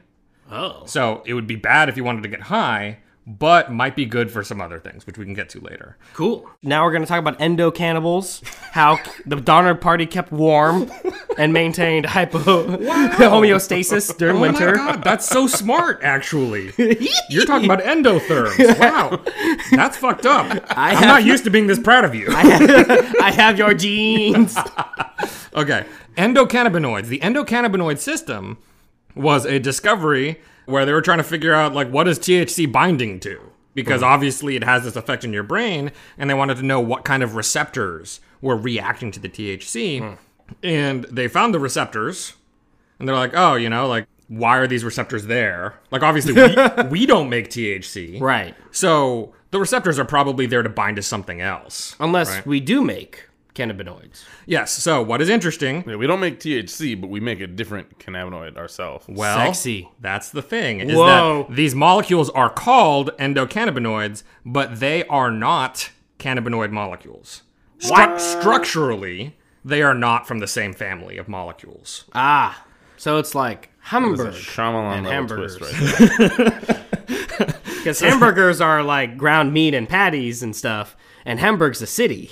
Oh. 0.51 0.83
So 0.87 1.23
it 1.25 1.35
would 1.35 1.47
be 1.47 1.57
bad 1.57 1.89
if 1.89 1.97
you 1.97 2.05
wanted 2.05 2.23
to 2.23 2.29
get 2.29 2.43
high, 2.43 2.99
but 3.27 3.73
might 3.73 3.97
be 3.97 4.05
good 4.05 4.31
for 4.31 4.43
some 4.45 4.61
other 4.61 4.79
things, 4.79 5.07
which 5.07 5.17
we 5.17 5.25
can 5.25 5.33
get 5.33 5.49
to 5.51 5.61
later. 5.61 5.97
Cool. 6.13 6.49
Now 6.63 6.85
we're 6.85 6.91
going 6.93 7.03
to 7.03 7.09
talk 7.09 7.19
about 7.19 7.41
endo 7.41 7.71
cannibals, 7.71 8.43
how 8.73 8.99
the 9.27 9.37
Donner 9.37 9.75
Party 9.75 10.05
kept 10.05 10.31
warm 10.31 10.91
and 11.39 11.53
maintained 11.53 12.05
hypo 12.07 12.39
homeostasis 13.17 14.17
during 14.19 14.41
winter. 14.41 14.79
Oh 14.79 14.85
my 14.85 14.93
god, 14.93 15.05
that's 15.05 15.27
so 15.27 15.47
smart, 15.47 16.01
actually. 16.03 16.73
You're 17.31 17.47
talking 17.47 17.65
about 17.65 17.81
endotherms. 17.83 18.79
Wow. 18.79 19.23
That's 19.73 19.97
fucked 19.97 20.27
up. 20.27 20.63
I 20.77 20.91
am 20.91 20.97
have- 20.99 21.09
not 21.09 21.25
used 21.25 21.45
to 21.45 21.51
being 21.51 21.67
this 21.67 21.79
proud 21.79 22.05
of 22.05 22.15
you. 22.15 22.27
I 22.31 23.33
have 23.35 23.59
your 23.59 23.73
genes. 23.75 24.57
Okay. 25.55 25.87
Endocannabinoids. 26.17 27.07
The 27.07 27.19
endocannabinoid 27.21 27.99
system 27.99 28.59
was 29.15 29.47
a 29.47 29.59
discovery 29.59 30.41
where 30.67 30.85
they 30.87 30.93
were 30.93 31.03
trying 31.03 31.19
to 31.19 31.25
figure 31.25 31.55
out 31.55 31.75
like 31.75 31.89
what 31.91 32.09
is 32.09 32.19
THC 32.19 32.71
binding 32.71 33.21
to? 33.21 33.41
Because 33.75 34.03
mm-hmm. 34.03 34.13
obviously 34.13 34.57
it 34.57 34.65
has 34.65 34.85
this 34.85 34.97
effect 34.97 35.25
in 35.25 35.33
your 35.33 35.43
brain, 35.43 35.93
and 36.17 36.31
they 36.31 36.35
wanted 36.35 36.57
to 36.59 36.63
know 36.63 36.81
what 36.81 37.05
kind 37.05 37.23
of 37.23 37.35
receptors 37.35 38.21
were 38.41 38.57
reacting 38.57 39.11
to 39.13 39.21
the 39.21 39.29
THC. 39.29 40.01
Hmm. 40.01 40.15
And 40.63 41.05
they 41.05 41.27
found 41.27 41.55
the 41.55 41.59
receptors, 41.59 42.35
and 42.99 43.09
they're 43.09 43.17
like, 43.17 43.33
oh, 43.35 43.55
you 43.55 43.69
know, 43.69 43.89
like 43.89 44.07
why 44.29 44.57
are 44.59 44.67
these 44.67 44.85
receptors 44.85 45.27
there? 45.27 45.75
Like 45.91 46.03
obviously 46.03 46.33
we, 46.33 46.89
we 46.91 47.07
don't 47.07 47.29
make 47.29 47.51
THC. 47.51 48.21
right. 48.21 48.55
So 48.71 49.35
the 49.51 49.61
receptors 49.61 49.99
are 49.99 50.05
probably 50.05 50.47
there 50.47 50.63
to 50.63 50.69
bind 50.69 50.97
to 50.97 51.03
something 51.03 51.41
else. 51.41 51.95
Unless 52.01 52.31
Right. 52.31 52.47
we 52.47 52.61
do 52.61 52.83
make 52.83 53.29
cannabinoids. 53.55 54.25
Yes. 54.47 54.73
So 54.73 55.03
what 55.03 55.21
is 55.23 55.29
interesting 55.29 55.85
Yeah, 55.87 55.97
we 55.97 56.07
don't 56.07 56.21
make 56.21 56.41
THC, 56.41 57.01
but 57.01 57.09
we 57.09 57.21
make 57.21 57.41
a 57.41 57.47
different 57.47 57.99
cannabinoid 57.99 58.57
ourselves. 58.57 59.07
Well, 59.09 59.39
Sexy. 59.39 59.89
That's 60.01 60.31
the 60.31 60.43
thing. 60.43 60.81
Is 60.81 60.97
Whoa. 60.97 61.47
that 61.49 61.55
these 61.55 61.75
molecules 61.75 62.31
are 62.31 62.51
called 62.51 63.11
endocannabinoids, 63.19 64.23
but 64.45 64.81
they 64.81 65.05
are 65.07 65.31
not 65.31 65.91
cannabinoid 66.19 66.71
molecules. 66.71 67.43
Stru- 67.79 68.21
structurally, 68.21 69.37
they 69.65 69.83
are 69.83 69.95
not 69.95 70.27
from 70.27 70.39
the 70.39 70.47
same 70.47 70.73
family 70.73 71.19
of 71.19 71.29
molecules. 71.29 72.05
Ah. 72.15 72.65
So 72.97 73.19
it's 73.19 73.35
like 73.35 73.71
hamburger. 73.81 74.31
Shyamalan 74.31 74.99
and 74.99 75.07
hamburgers. 75.07 75.57
twist 75.57 76.39
right. 76.39 76.81
Because 77.85 78.01
hamburgers 78.01 78.63
are 78.63 78.83
like 78.83 79.19
ground 79.19 79.53
meat 79.53 79.75
and 79.75 79.87
patties 79.87 80.43
and 80.43 80.57
stuff, 80.57 80.97
and 81.27 81.39
Hamburg's 81.39 81.83
a 81.83 81.87
city. 81.87 82.31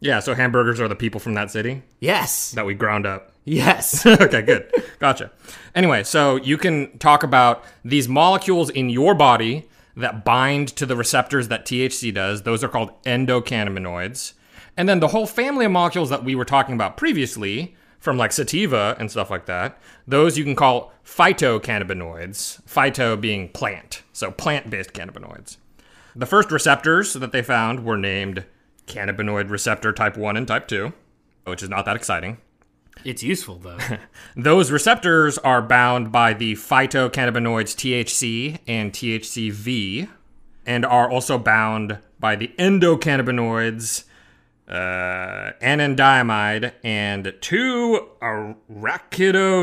Yeah, 0.00 0.20
so 0.20 0.34
hamburgers 0.34 0.80
are 0.80 0.88
the 0.88 0.94
people 0.96 1.20
from 1.20 1.34
that 1.34 1.50
city 1.50 1.82
Yes. 2.00 2.50
that 2.52 2.66
we 2.66 2.74
ground 2.74 3.06
up. 3.06 3.32
Yes. 3.44 4.04
okay, 4.06 4.42
good. 4.42 4.70
Gotcha. 4.98 5.30
Anyway, 5.74 6.02
so 6.04 6.36
you 6.36 6.58
can 6.58 6.98
talk 6.98 7.22
about 7.22 7.64
these 7.84 8.08
molecules 8.08 8.68
in 8.70 8.90
your 8.90 9.14
body 9.14 9.68
that 9.96 10.24
bind 10.24 10.68
to 10.76 10.84
the 10.84 10.96
receptors 10.96 11.48
that 11.48 11.64
THC 11.64 12.12
does. 12.12 12.42
Those 12.42 12.62
are 12.62 12.68
called 12.68 12.90
endocannabinoids. 13.04 14.34
And 14.76 14.88
then 14.88 15.00
the 15.00 15.08
whole 15.08 15.26
family 15.26 15.64
of 15.64 15.72
molecules 15.72 16.10
that 16.10 16.24
we 16.24 16.34
were 16.34 16.44
talking 16.44 16.74
about 16.74 16.96
previously, 16.98 17.74
from 17.98 18.18
like 18.18 18.32
sativa 18.32 18.94
and 18.98 19.10
stuff 19.10 19.30
like 19.30 19.46
that, 19.46 19.78
those 20.06 20.36
you 20.36 20.44
can 20.44 20.54
call 20.54 20.92
phytocannabinoids, 21.04 22.62
phyto 22.64 23.18
being 23.20 23.48
plant, 23.48 24.02
so 24.12 24.30
plant 24.30 24.70
based 24.70 24.92
cannabinoids. 24.92 25.56
The 26.14 26.26
first 26.26 26.50
receptors 26.50 27.14
that 27.14 27.32
they 27.32 27.42
found 27.42 27.84
were 27.84 27.96
named 27.96 28.44
cannabinoid 28.86 29.50
receptor 29.50 29.92
type 29.92 30.16
1 30.16 30.36
and 30.36 30.46
type 30.48 30.68
2, 30.68 30.92
which 31.44 31.62
is 31.62 31.68
not 31.68 31.84
that 31.86 31.96
exciting. 31.96 32.38
it's 33.04 33.22
useful 33.22 33.56
though. 33.58 33.78
Those 34.36 34.70
receptors 34.70 35.38
are 35.38 35.60
bound 35.62 36.10
by 36.12 36.32
the 36.34 36.54
phytocannabinoids 36.54 37.74
THC 37.76 38.58
and 38.66 38.92
THCV, 38.92 40.08
and 40.64 40.84
are 40.84 41.10
also 41.10 41.38
bound 41.38 41.98
by 42.18 42.34
the 42.36 42.48
endocannabinoids 42.58 44.04
uh, 44.68 45.52
anandamide 45.62 46.72
and 46.82 47.32
2 47.40 48.08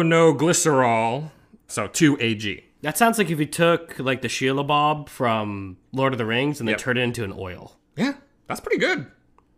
arachidonoylglycerol, 0.03 1.31
so 1.67 1.87
2AG. 1.87 2.63
that 2.81 2.97
sounds 2.97 3.17
like 3.17 3.29
if 3.29 3.39
you 3.39 3.45
took 3.45 3.97
like 3.99 4.21
the 4.21 4.27
Shelob 4.27 5.09
from 5.09 5.77
Lord 5.91 6.13
of 6.13 6.17
the 6.19 6.25
Rings 6.25 6.59
and 6.59 6.67
then 6.67 6.73
Yep. 6.73 6.79
turned 6.81 6.99
it 6.99 7.03
into 7.03 7.23
an 7.23 7.33
oil. 7.37 7.75
Yeah, 7.95 8.13
that's 8.47 8.59
pretty 8.59 8.79
good. 8.79 9.07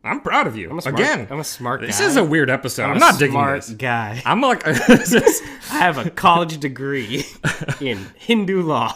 I'm 0.03 0.21
proud 0.21 0.45
of 0.45 0.55
you. 0.55 0.69
I'm 0.69 0.77
a 0.77 0.81
smart, 0.83 0.99
Again, 0.99 1.27
I'm 1.31 1.39
a 1.39 1.43
smart 1.43 1.81
this 1.81 1.99
is 1.99 2.15
a 2.15 2.23
weird 2.23 2.51
episode. 2.51 2.83
I'm, 2.91 2.97
a 2.97 2.99
not 2.99 3.17
digging 3.17 3.33
smart 3.33 3.61
this. 3.61 3.71
guy. 3.71 4.21
I'm 4.23 4.39
like, 4.39 4.63
this 4.63 5.41
I 5.71 5.79
have 5.79 5.97
a 5.97 6.11
college 6.11 6.59
degree 6.59 7.25
in 7.81 7.97
Hindu 8.15 8.61
law. 8.61 8.95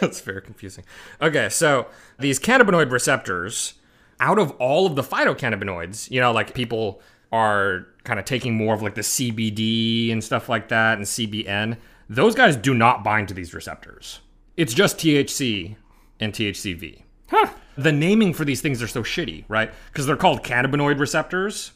That's 0.00 0.20
very 0.20 0.40
confusing. 0.40 0.84
Okay, 1.20 1.50
so 1.50 1.88
these 2.18 2.40
cannabinoid 2.40 2.90
receptors, 2.90 3.74
out 4.18 4.38
of 4.38 4.52
all 4.52 4.86
of 4.86 4.96
the 4.96 5.02
phytocannabinoids, 5.02 6.10
you 6.10 6.20
know, 6.20 6.32
like 6.32 6.54
people 6.54 7.02
are 7.32 7.86
kind 8.04 8.18
of 8.18 8.24
taking 8.24 8.54
more 8.56 8.74
of 8.74 8.80
like 8.80 8.94
the 8.94 9.02
CBD 9.02 10.10
and 10.10 10.24
stuff 10.24 10.48
like 10.48 10.68
that 10.68 10.96
and 10.96 11.06
CBN, 11.06 11.76
those 12.08 12.34
guys 12.34 12.56
do 12.56 12.72
not 12.72 13.04
bind 13.04 13.28
to 13.28 13.34
these 13.34 13.52
receptors. 13.52 14.20
It's 14.56 14.72
just 14.72 14.96
THC 14.96 15.76
and 16.18 16.32
THCV. 16.32 17.02
Huh. 17.28 17.48
The 17.76 17.92
naming 17.92 18.32
for 18.32 18.44
these 18.44 18.60
things 18.60 18.82
are 18.82 18.86
so 18.88 19.02
shitty, 19.02 19.44
right? 19.48 19.70
Because 19.92 20.06
they're 20.06 20.16
called 20.16 20.42
cannabinoid 20.42 20.98
receptors, 20.98 21.72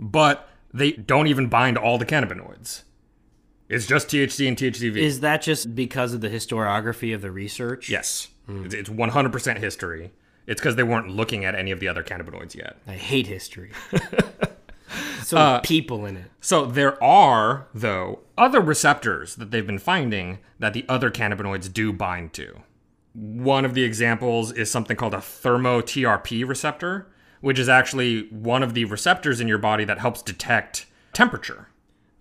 but 0.00 0.48
they 0.72 0.92
don't 0.92 1.26
even 1.26 1.48
bind 1.48 1.76
all 1.78 1.98
the 1.98 2.06
cannabinoids. 2.06 2.82
It's 3.68 3.86
just 3.86 4.08
THC 4.08 4.46
and 4.48 4.56
THCV. 4.56 4.96
Is 4.96 5.20
that 5.20 5.42
just 5.42 5.74
because 5.74 6.14
of 6.14 6.20
the 6.20 6.28
historiography 6.30 7.14
of 7.14 7.20
the 7.22 7.30
research? 7.30 7.88
Yes. 7.90 8.28
It's- 8.48 8.72
It's 8.74 8.88
100% 8.88 9.58
history. 9.58 10.12
It's 10.46 10.60
because 10.60 10.76
they 10.76 10.84
weren't 10.84 11.10
looking 11.10 11.44
at 11.44 11.56
any 11.56 11.72
of 11.72 11.80
the 11.80 11.88
other 11.88 12.04
cannabinoids 12.04 12.54
yet. 12.54 12.76
I 12.86 12.92
hate 12.92 13.26
history. 13.26 13.72
so 15.22 15.36
uh, 15.36 15.60
people 15.60 16.06
in 16.06 16.16
it. 16.16 16.30
So 16.40 16.64
there 16.66 17.02
are, 17.02 17.66
though, 17.74 18.20
other 18.38 18.60
receptors 18.60 19.34
that 19.36 19.50
they've 19.50 19.66
been 19.66 19.80
finding 19.80 20.38
that 20.60 20.72
the 20.72 20.84
other 20.88 21.10
cannabinoids 21.10 21.72
do 21.72 21.92
bind 21.92 22.32
to. 22.34 22.60
One 23.16 23.64
of 23.64 23.72
the 23.72 23.82
examples 23.82 24.52
is 24.52 24.70
something 24.70 24.94
called 24.94 25.14
a 25.14 25.18
thermoTRP 25.18 26.46
receptor, 26.46 27.06
which 27.40 27.58
is 27.58 27.66
actually 27.66 28.28
one 28.28 28.62
of 28.62 28.74
the 28.74 28.84
receptors 28.84 29.40
in 29.40 29.48
your 29.48 29.56
body 29.56 29.86
that 29.86 29.98
helps 29.98 30.20
detect 30.20 30.84
temperature, 31.14 31.68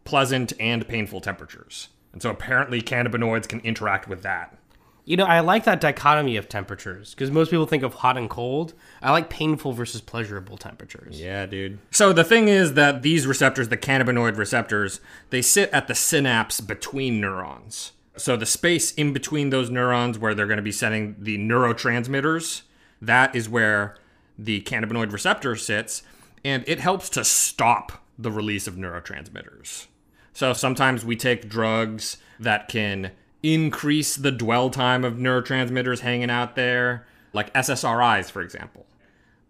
pleasant 0.06 0.54
and 0.58 0.88
painful 0.88 1.20
temperatures. 1.20 1.90
And 2.14 2.22
so 2.22 2.30
apparently 2.30 2.82
cannabinoids 2.82 3.46
can 3.46 3.60
interact 3.60 4.08
with 4.08 4.22
that. 4.24 4.58
You 5.04 5.18
know, 5.18 5.26
I 5.26 5.42
like 5.42 5.66
that 5.66 5.82
dichotomy 5.82 6.38
of 6.38 6.48
temperatures 6.48 7.14
because 7.14 7.30
most 7.30 7.52
people 7.52 7.66
think 7.66 7.84
of 7.84 7.96
hot 7.96 8.18
and 8.18 8.30
cold. 8.30 8.74
I 9.02 9.12
like 9.12 9.30
painful 9.30 9.74
versus 9.74 10.00
pleasurable 10.00 10.58
temperatures. 10.58 11.20
Yeah, 11.20 11.46
dude. 11.46 11.78
So 11.92 12.14
the 12.14 12.24
thing 12.24 12.48
is 12.48 12.74
that 12.76 13.02
these 13.02 13.28
receptors, 13.28 13.68
the 13.68 13.78
cannabinoid 13.78 14.38
receptors, 14.38 15.02
they 15.30 15.42
sit 15.42 15.70
at 15.72 15.88
the 15.88 15.94
synapse 15.94 16.62
between 16.62 17.20
neurons. 17.20 17.92
So 18.18 18.38
the 18.38 18.46
space 18.46 18.94
in 18.94 19.14
between 19.14 19.50
those 19.50 19.70
neurons 19.70 20.18
where 20.18 20.34
they're 20.34 20.48
going 20.48 20.58
to 20.58 20.64
be 20.64 20.72
sending 20.72 21.16
the 21.20 21.38
neurotransmitters, 21.38 22.62
that 23.02 23.36
is 23.36 23.50
where 23.50 23.98
the 24.38 24.62
cannabinoid 24.62 25.12
receptor 25.12 25.56
sits, 25.56 26.04
and 26.44 26.64
it 26.68 26.80
helps 26.80 27.10
to 27.10 27.26
stop 27.26 28.04
the 28.18 28.32
release 28.32 28.68
of 28.68 28.76
neurotransmitters. 28.76 29.88
So 30.34 30.54
sometimes 30.54 31.04
we 31.04 31.16
take 31.16 31.50
drugs 31.50 32.18
that 32.40 32.68
can 32.68 33.12
increase 33.44 34.16
the 34.16 34.32
dwell 34.32 34.70
time 34.70 35.04
of 35.04 35.16
neurotransmitters 35.16 36.00
hanging 36.00 36.30
out 36.30 36.56
there, 36.56 37.06
like 37.34 37.54
SSRIs, 37.54 38.32
for 38.32 38.42
example 38.42 38.86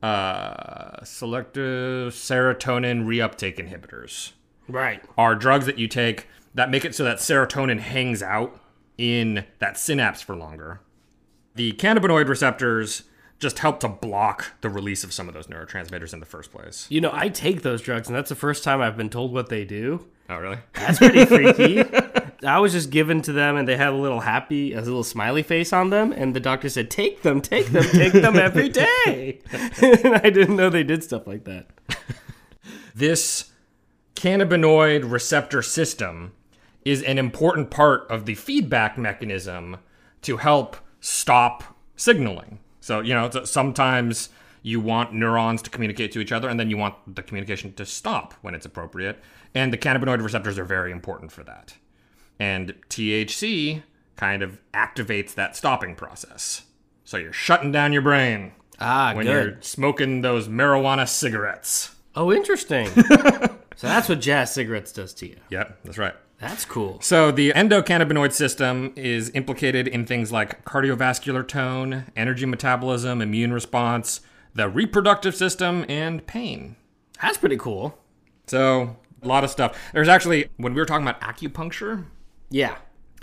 uh, 0.06 1.04
selective 1.04 2.14
serotonin 2.14 3.06
reuptake 3.06 3.58
inhibitors 3.58 4.34
Right. 4.68 5.04
are 5.18 5.36
drugs 5.36 5.66
that 5.66 5.78
you 5.78 5.88
take 5.88 6.28
that 6.54 6.70
make 6.70 6.86
it 6.86 6.96
so 6.96 7.04
that 7.04 7.18
serotonin 7.18 7.80
hangs 7.80 8.24
out 8.24 8.60
in 8.98 9.46
that 9.60 9.78
synapse 9.78 10.22
for 10.22 10.36
longer. 10.36 10.80
The 11.56 11.74
cannabinoid 11.74 12.28
receptors 12.28 13.04
just 13.40 13.60
help 13.60 13.80
to 13.82 13.90
block 13.90 14.54
the 14.62 14.70
release 14.70 15.04
of 15.04 15.14
some 15.14 15.28
of 15.28 15.34
those 15.34 15.48
neurotransmitters 15.48 16.14
in 16.14 16.20
the 16.20 16.26
first 16.26 16.52
place. 16.52 16.88
You 16.90 17.02
know, 17.02 17.12
I 17.14 17.30
take 17.30 17.62
those 17.62 17.82
drugs, 17.82 18.08
and 18.08 18.16
that's 18.16 18.30
the 18.30 18.36
first 18.36 18.64
time 18.64 18.82
I've 18.82 18.98
been 18.98 19.10
told 19.10 19.34
what 19.34 19.50
they 19.50 19.66
do. 19.66 20.06
Oh, 20.30 20.38
really? 20.38 20.58
That's 20.74 20.98
pretty 20.98 21.26
freaky. 21.54 21.84
I 22.46 22.60
was 22.60 22.72
just 22.72 22.90
given 22.90 23.22
to 23.24 23.34
them, 23.34 23.58
and 23.58 23.68
they 23.68 23.76
had 23.76 23.90
a 23.90 23.96
little 23.96 24.22
happy, 24.22 24.74
a 24.74 24.82
little 24.82 25.04
smiley 25.04 25.44
face 25.44 25.74
on 25.74 25.90
them, 25.90 26.12
and 26.12 26.36
the 26.36 26.40
doctor 26.40 26.70
said, 26.70 26.90
"Take 26.90 27.22
them, 27.22 27.42
take 27.42 27.68
them, 27.68 27.84
take 27.84 28.14
them 28.14 28.38
every 28.38 28.70
day." 28.70 29.40
and 29.82 30.16
I 30.16 30.30
didn't 30.30 30.56
know 30.56 30.70
they 30.70 30.84
did 30.84 31.04
stuff 31.04 31.28
like 31.28 31.44
that. 31.46 31.68
this 32.96 33.52
cannabinoid 34.16 35.10
receptor 35.10 35.62
system 35.62 36.34
is 36.84 37.02
an 37.04 37.18
important 37.18 37.70
part 37.72 38.10
of 38.10 38.26
the 38.26 38.36
feedback 38.36 38.98
mechanism 38.98 39.78
to 40.22 40.38
help 40.38 40.78
stop 41.00 41.64
signaling. 41.96 42.60
So, 42.80 43.00
you 43.00 43.14
know, 43.14 43.30
sometimes 43.44 44.30
you 44.62 44.80
want 44.80 45.14
neurons 45.14 45.62
to 45.64 45.70
communicate 45.70 46.12
to 46.12 46.20
each 46.20 46.32
other 46.32 46.48
and 46.50 46.60
then 46.60 46.70
you 46.70 46.78
want 46.78 46.96
the 47.16 47.22
communication 47.24 47.74
to 47.74 47.86
stop 47.86 48.34
when 48.42 48.56
it's 48.56 48.66
appropriate. 48.66 49.20
And 49.54 49.72
the 49.72 49.78
cannabinoid 49.78 50.24
receptors 50.24 50.58
are 50.60 50.66
very 50.66 50.92
important 50.92 51.32
for 51.32 51.44
that. 51.44 51.76
And 52.40 52.74
THC 52.90 53.84
kind 54.16 54.42
of 54.44 54.60
activates 54.74 55.34
that 55.36 55.56
stopping 55.56 55.96
process. 55.96 56.64
So 57.04 57.18
you're 57.18 57.34
shutting 57.34 57.72
down 57.72 57.94
your 57.94 58.02
brain 58.02 58.54
Ah, 58.80 59.14
when 59.16 59.26
good. 59.26 59.32
you're 59.32 59.62
smoking 59.62 60.22
those 60.22 60.48
marijuana 60.48 61.08
cigarettes. 61.08 61.96
Oh, 62.16 62.32
interesting. 62.32 62.90
so 63.76 63.88
that's 63.88 64.08
what 64.10 64.22
jazz 64.22 64.54
cigarettes 64.54 64.92
does 64.92 65.14
to 65.16 65.28
you. 65.28 65.38
Yep, 65.50 65.80
that's 65.84 65.98
right. 65.98 66.14
That's 66.40 66.66
cool. 66.66 67.00
So 67.02 67.32
the 67.32 67.52
endocannabinoid 67.54 68.34
system 68.34 68.92
is 68.98 69.32
implicated 69.34 69.88
in 69.88 70.06
things 70.06 70.32
like 70.32 70.66
cardiovascular 70.66 71.48
tone, 71.48 72.06
energy 72.16 72.46
metabolism, 72.46 73.22
immune 73.22 73.54
response, 73.54 74.20
the 74.54 74.68
reproductive 74.70 75.34
system, 75.36 75.86
and 75.88 76.26
pain. 76.28 76.76
That's 77.22 77.38
pretty 77.38 77.58
cool. 77.58 77.98
So 78.48 78.98
a 79.24 79.28
lot 79.28 79.44
of 79.46 79.50
stuff. 79.50 79.78
There's 79.94 80.10
actually 80.10 80.50
when 80.58 80.74
we 80.74 80.82
were 80.82 80.86
talking 80.86 81.08
about 81.08 81.22
acupuncture, 81.22 82.06
Yeah. 82.50 82.76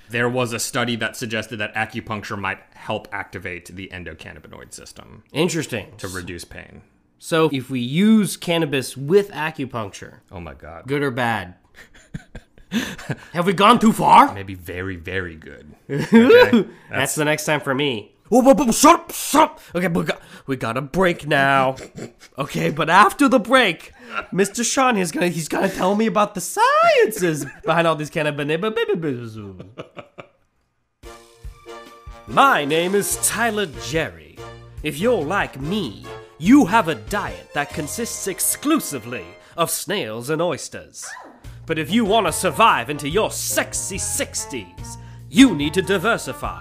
there 0.08 0.28
was 0.28 0.52
a 0.54 0.58
study 0.58 0.96
that 0.96 1.14
suggested 1.14 1.58
that 1.58 1.74
acupuncture 1.74 2.38
might 2.38 2.58
help 2.74 3.08
activate 3.12 3.66
the 3.76 3.88
endocannabinoid 3.92 4.72
system 4.72 5.22
Interesting. 5.32 5.92
to 5.98 6.08
reduce 6.08 6.44
pain. 6.44 6.82
So 7.24 7.48
if 7.52 7.70
we 7.70 7.78
use 7.78 8.36
cannabis 8.36 8.96
with 8.96 9.30
acupuncture, 9.30 10.22
Oh 10.32 10.40
my 10.40 10.54
god. 10.54 10.88
good 10.88 11.04
or 11.04 11.12
bad? 11.12 11.54
Have 13.32 13.46
we 13.46 13.52
gone 13.52 13.78
too 13.78 13.92
far? 13.92 14.34
Maybe 14.34 14.56
very, 14.56 14.96
very 14.96 15.36
good. 15.36 15.72
Okay? 15.88 16.66
That's 16.90 17.14
the 17.14 17.24
next 17.24 17.44
time 17.44 17.60
for 17.60 17.76
me. 17.76 18.10
Whoa, 18.28 18.40
whoa, 18.40 18.54
whoa, 18.54 18.72
shut 18.72 18.94
up, 18.98 19.12
shut 19.12 19.42
up. 19.50 19.60
Okay, 19.72 19.86
we 19.86 20.02
got, 20.02 20.20
we 20.48 20.56
got 20.56 20.76
a 20.76 20.80
break 20.82 21.28
now. 21.28 21.76
Okay, 22.38 22.70
but 22.70 22.90
after 22.90 23.28
the 23.28 23.38
break, 23.38 23.92
Mr. 24.32 24.64
Sean 24.64 24.96
is 24.96 25.12
gonna 25.12 25.28
he's 25.28 25.46
gonna 25.46 25.68
tell 25.68 25.94
me 25.94 26.06
about 26.06 26.34
the 26.34 26.40
sciences 26.40 27.46
behind 27.64 27.86
all 27.86 27.94
these 27.94 28.10
cannabis. 28.10 29.38
My 32.26 32.64
name 32.64 32.96
is 32.96 33.16
Tyler 33.22 33.66
Jerry. 33.84 34.36
If 34.82 34.98
you're 34.98 35.22
like 35.22 35.60
me, 35.60 36.04
you 36.42 36.66
have 36.66 36.88
a 36.88 36.96
diet 36.96 37.48
that 37.54 37.72
consists 37.72 38.26
exclusively 38.26 39.24
of 39.56 39.70
snails 39.70 40.28
and 40.28 40.42
oysters. 40.42 41.06
But 41.66 41.78
if 41.78 41.88
you 41.88 42.04
want 42.04 42.26
to 42.26 42.32
survive 42.32 42.90
into 42.90 43.08
your 43.08 43.30
sexy 43.30 43.96
60s, 43.96 44.96
you 45.30 45.54
need 45.54 45.72
to 45.74 45.82
diversify. 45.82 46.60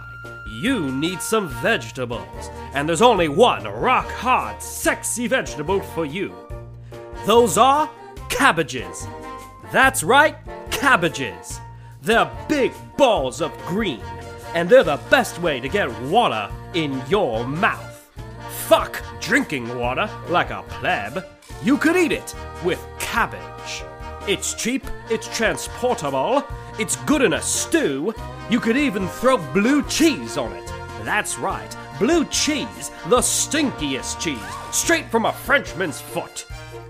you 0.62 0.92
need 0.92 1.20
some 1.20 1.48
vegetables, 1.48 2.52
and 2.76 2.88
there's 2.88 3.02
only 3.02 3.28
one 3.28 3.64
rock 3.64 4.06
hard, 4.06 4.62
sexy 4.62 5.26
vegetable 5.26 5.80
for 5.80 6.06
you. 6.06 6.32
Those 7.26 7.58
are 7.58 7.90
cabbages. 8.30 9.08
That's 9.72 10.04
right, 10.04 10.36
cabbages. 10.70 11.60
They're 12.04 12.30
big 12.48 12.72
balls 12.98 13.42
of 13.42 13.52
green, 13.66 14.04
and 14.54 14.70
they're 14.70 14.84
the 14.84 15.00
best 15.10 15.42
way 15.42 15.60
to 15.60 15.68
get 15.68 15.90
water 16.04 16.52
in 16.76 17.02
your 17.10 17.48
mouth. 17.48 17.88
Fuck 18.68 19.02
drinking 19.22 19.78
water 19.78 20.10
like 20.28 20.50
a 20.50 20.64
pleb. 20.64 21.26
You 21.64 21.78
could 21.78 21.96
eat 21.96 22.12
it 22.12 22.36
with 22.66 22.86
cabbage. 23.00 23.84
It's 24.28 24.54
cheap, 24.54 24.86
it's 25.10 25.28
transportable, 25.36 26.44
it's 26.78 26.96
good 27.08 27.22
in 27.22 27.34
a 27.34 27.42
stew. 27.42 28.14
You 28.50 28.60
could 28.60 28.78
even 28.78 29.08
throw 29.08 29.38
blue 29.54 29.84
cheese 29.84 30.38
on 30.38 30.52
it. 30.54 30.68
That's 31.04 31.38
right, 31.40 31.76
blue 31.98 32.26
cheese, 32.26 32.92
the 33.08 33.20
stinkiest 33.20 34.20
cheese, 34.20 34.40
straight 34.72 35.10
from 35.10 35.26
a 35.26 35.34
Frenchman's 35.34 36.02
foot. 36.02 36.46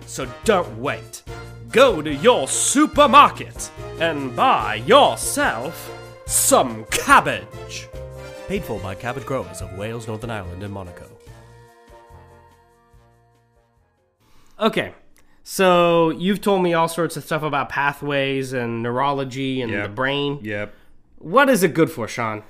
So 0.07 0.27
don't 0.43 0.77
wait. 0.77 1.23
Go 1.71 2.01
to 2.01 2.13
your 2.13 2.47
supermarket 2.47 3.71
and 3.99 4.35
buy 4.35 4.75
yourself 4.85 5.89
some 6.25 6.85
cabbage. 6.91 7.87
Paid 8.47 8.63
for 8.63 8.79
by 8.79 8.95
cabbage 8.95 9.25
growers 9.25 9.61
of 9.61 9.77
Wales, 9.77 10.07
Northern 10.07 10.31
Ireland, 10.31 10.63
and 10.63 10.73
Monaco. 10.73 11.10
Okay. 14.61 14.93
So 15.43 16.11
you've 16.11 16.39
told 16.41 16.61
me 16.61 16.73
all 16.73 16.87
sorts 16.87 17.17
of 17.17 17.23
stuff 17.23 17.41
about 17.43 17.69
pathways 17.69 18.53
and 18.53 18.83
neurology 18.83 19.61
and 19.61 19.71
Yep. 19.71 19.83
the 19.83 19.89
brain. 19.89 20.39
Yep. 20.43 20.73
What 21.17 21.49
is 21.49 21.63
it 21.63 21.73
good 21.73 21.89
for, 21.91 22.07
Sean? 22.07 22.43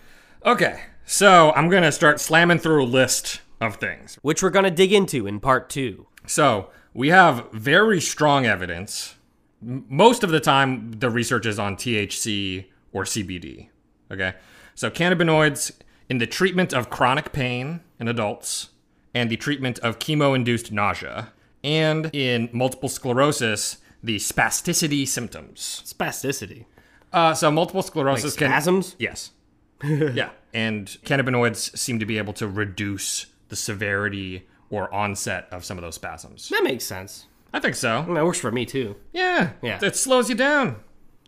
Okay, 0.46 0.82
so 1.06 1.52
I'm 1.56 1.70
gonna 1.70 1.92
start 1.92 2.20
slamming 2.20 2.58
through 2.58 2.84
a 2.84 2.86
list 2.86 3.42
of 3.62 3.76
things. 3.76 4.18
Which 4.24 4.42
we're 4.44 4.50
going 4.50 4.66
to 4.66 4.72
dig 4.72 4.92
into 4.92 5.28
in 5.28 5.40
part 5.40 5.70
two. 5.70 6.08
So 6.26 6.70
we 6.94 7.10
have 7.10 7.48
very 7.54 8.02
strong 8.02 8.46
evidence. 8.46 9.16
Most 9.62 10.24
of 10.24 10.32
the 10.32 10.40
time, 10.40 10.92
the 10.98 11.10
research 11.12 11.46
is 11.46 11.60
on 11.60 11.76
THC 11.78 12.66
or 12.92 13.04
CBD. 13.06 13.70
Okay, 14.12 14.34
so 14.74 14.90
cannabinoids 14.90 15.72
in 16.10 16.18
the 16.18 16.26
treatment 16.28 16.74
of 16.74 16.90
chronic 16.90 17.32
pain 17.32 17.82
in 18.00 18.08
adults, 18.08 18.70
and 19.14 19.30
the 19.30 19.38
treatment 19.38 19.78
of 19.80 20.00
chemo-induced 20.00 20.72
nausea, 20.72 21.32
and 21.64 22.10
in 22.14 22.50
multiple 22.52 22.90
sclerosis, 22.90 23.78
the 24.04 24.18
spasticity 24.18 25.08
symptoms. 25.08 25.84
Spasticity. 25.86 26.66
Uh, 27.14 27.34
so 27.34 27.52
multiple 27.52 27.82
sclerosis 27.82 28.36
can 28.36 28.50
Spasms? 28.50 28.96
Yes. 28.98 29.32
yeah. 29.84 30.30
And 30.54 30.88
cannabinoids 31.06 31.78
seem 31.78 32.00
to 32.00 32.06
be 32.06 32.18
able 32.18 32.34
to 32.34 32.48
reduce 32.48 33.28
the 33.50 33.56
severity 33.56 34.48
or 34.70 34.94
onset 34.94 35.48
of 35.52 35.66
some 35.66 35.78
of 35.78 35.82
those 35.82 35.96
spasms. 35.96 36.50
That 36.50 36.64
makes 36.64 36.86
sense. 36.86 37.28
I 37.54 37.60
think 37.60 37.76
I 37.76 37.78
so. 37.78 38.04
mean, 38.04 38.14
that 38.14 38.26
works 38.26 38.40
for 38.40 38.52
me 38.52 38.66
too. 38.66 38.96
Yeah. 39.12 39.52
Yeah. 39.62 39.80
It 39.82 39.96
slows 39.96 40.30
you 40.30 40.36
down. 40.36 40.78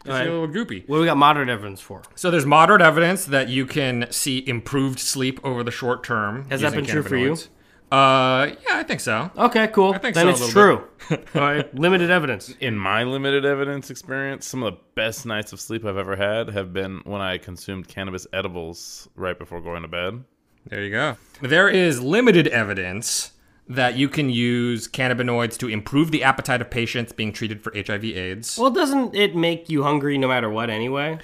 Alright. 0.05 0.25
you 0.25 0.33
a 0.33 0.39
little 0.39 0.53
goopy. 0.53 0.87
What 0.87 0.97
do 0.97 1.01
we 1.01 1.07
got 1.07 1.17
moderate 1.17 1.49
evidence 1.49 1.79
for? 1.79 2.01
So 2.15 2.29
there's 2.29 2.45
moderate 2.45 2.81
evidence 2.81 3.25
that 3.25 3.47
you 3.47 3.65
can 3.65 4.07
see 4.11 4.43
improved 4.47 4.99
sleep 4.99 5.39
over 5.43 5.63
the 5.63 5.71
short 5.71 6.03
term. 6.03 6.49
Has 6.49 6.61
that 6.61 6.73
been 6.73 6.85
true 6.85 7.03
for 7.03 7.15
you? 7.15 7.37
Cannabinoids. 7.93 8.51
Uh, 8.51 8.55
yeah, 8.67 8.77
I 8.79 8.83
think 8.83 8.99
so. 8.99 9.31
Okay, 9.37 9.67
cool. 9.67 9.93
I 9.93 9.97
think 9.97 10.15
then 10.15 10.35
so, 10.35 10.43
a 10.43 10.45
it's 10.45 10.53
true. 10.53 10.87
All 11.35 11.41
right, 11.41 11.75
limited 11.75 12.09
evidence. 12.09 12.53
In 12.59 12.77
my 12.77 13.03
limited 13.03 13.45
evidence 13.45 13.89
experience, 13.89 14.45
some 14.45 14.63
of 14.63 14.73
the 14.73 14.79
best 14.95 15.25
nights 15.25 15.53
of 15.53 15.59
sleep 15.59 15.85
I've 15.85 15.97
ever 15.97 16.15
had 16.15 16.49
have 16.49 16.73
been 16.73 17.01
when 17.03 17.21
I 17.21 17.37
consumed 17.37 17.87
cannabis 17.87 18.25
edibles 18.33 19.07
right 19.15 19.37
before 19.37 19.61
going 19.61 19.83
to 19.83 19.87
bed. 19.87 20.23
There 20.67 20.83
you 20.83 20.91
go. 20.91 21.17
There 21.41 21.69
is 21.69 22.01
limited 22.01 22.47
evidence 22.47 23.31
that 23.67 23.95
you 23.95 24.09
can 24.09 24.29
use 24.29 24.87
cannabinoids 24.87 25.57
to 25.57 25.69
improve 25.69 26.11
the 26.11 26.23
appetite 26.23 26.61
of 26.61 26.69
patients 26.69 27.13
being 27.13 27.31
treated 27.31 27.61
for 27.61 27.73
HIV/AIDS. 27.75 28.57
Well, 28.57 28.71
doesn't 28.71 29.15
it 29.15 29.35
make 29.35 29.69
you 29.69 29.83
hungry 29.83 30.17
no 30.17 30.27
matter 30.27 30.49
what 30.49 30.69
anyway? 30.69 31.19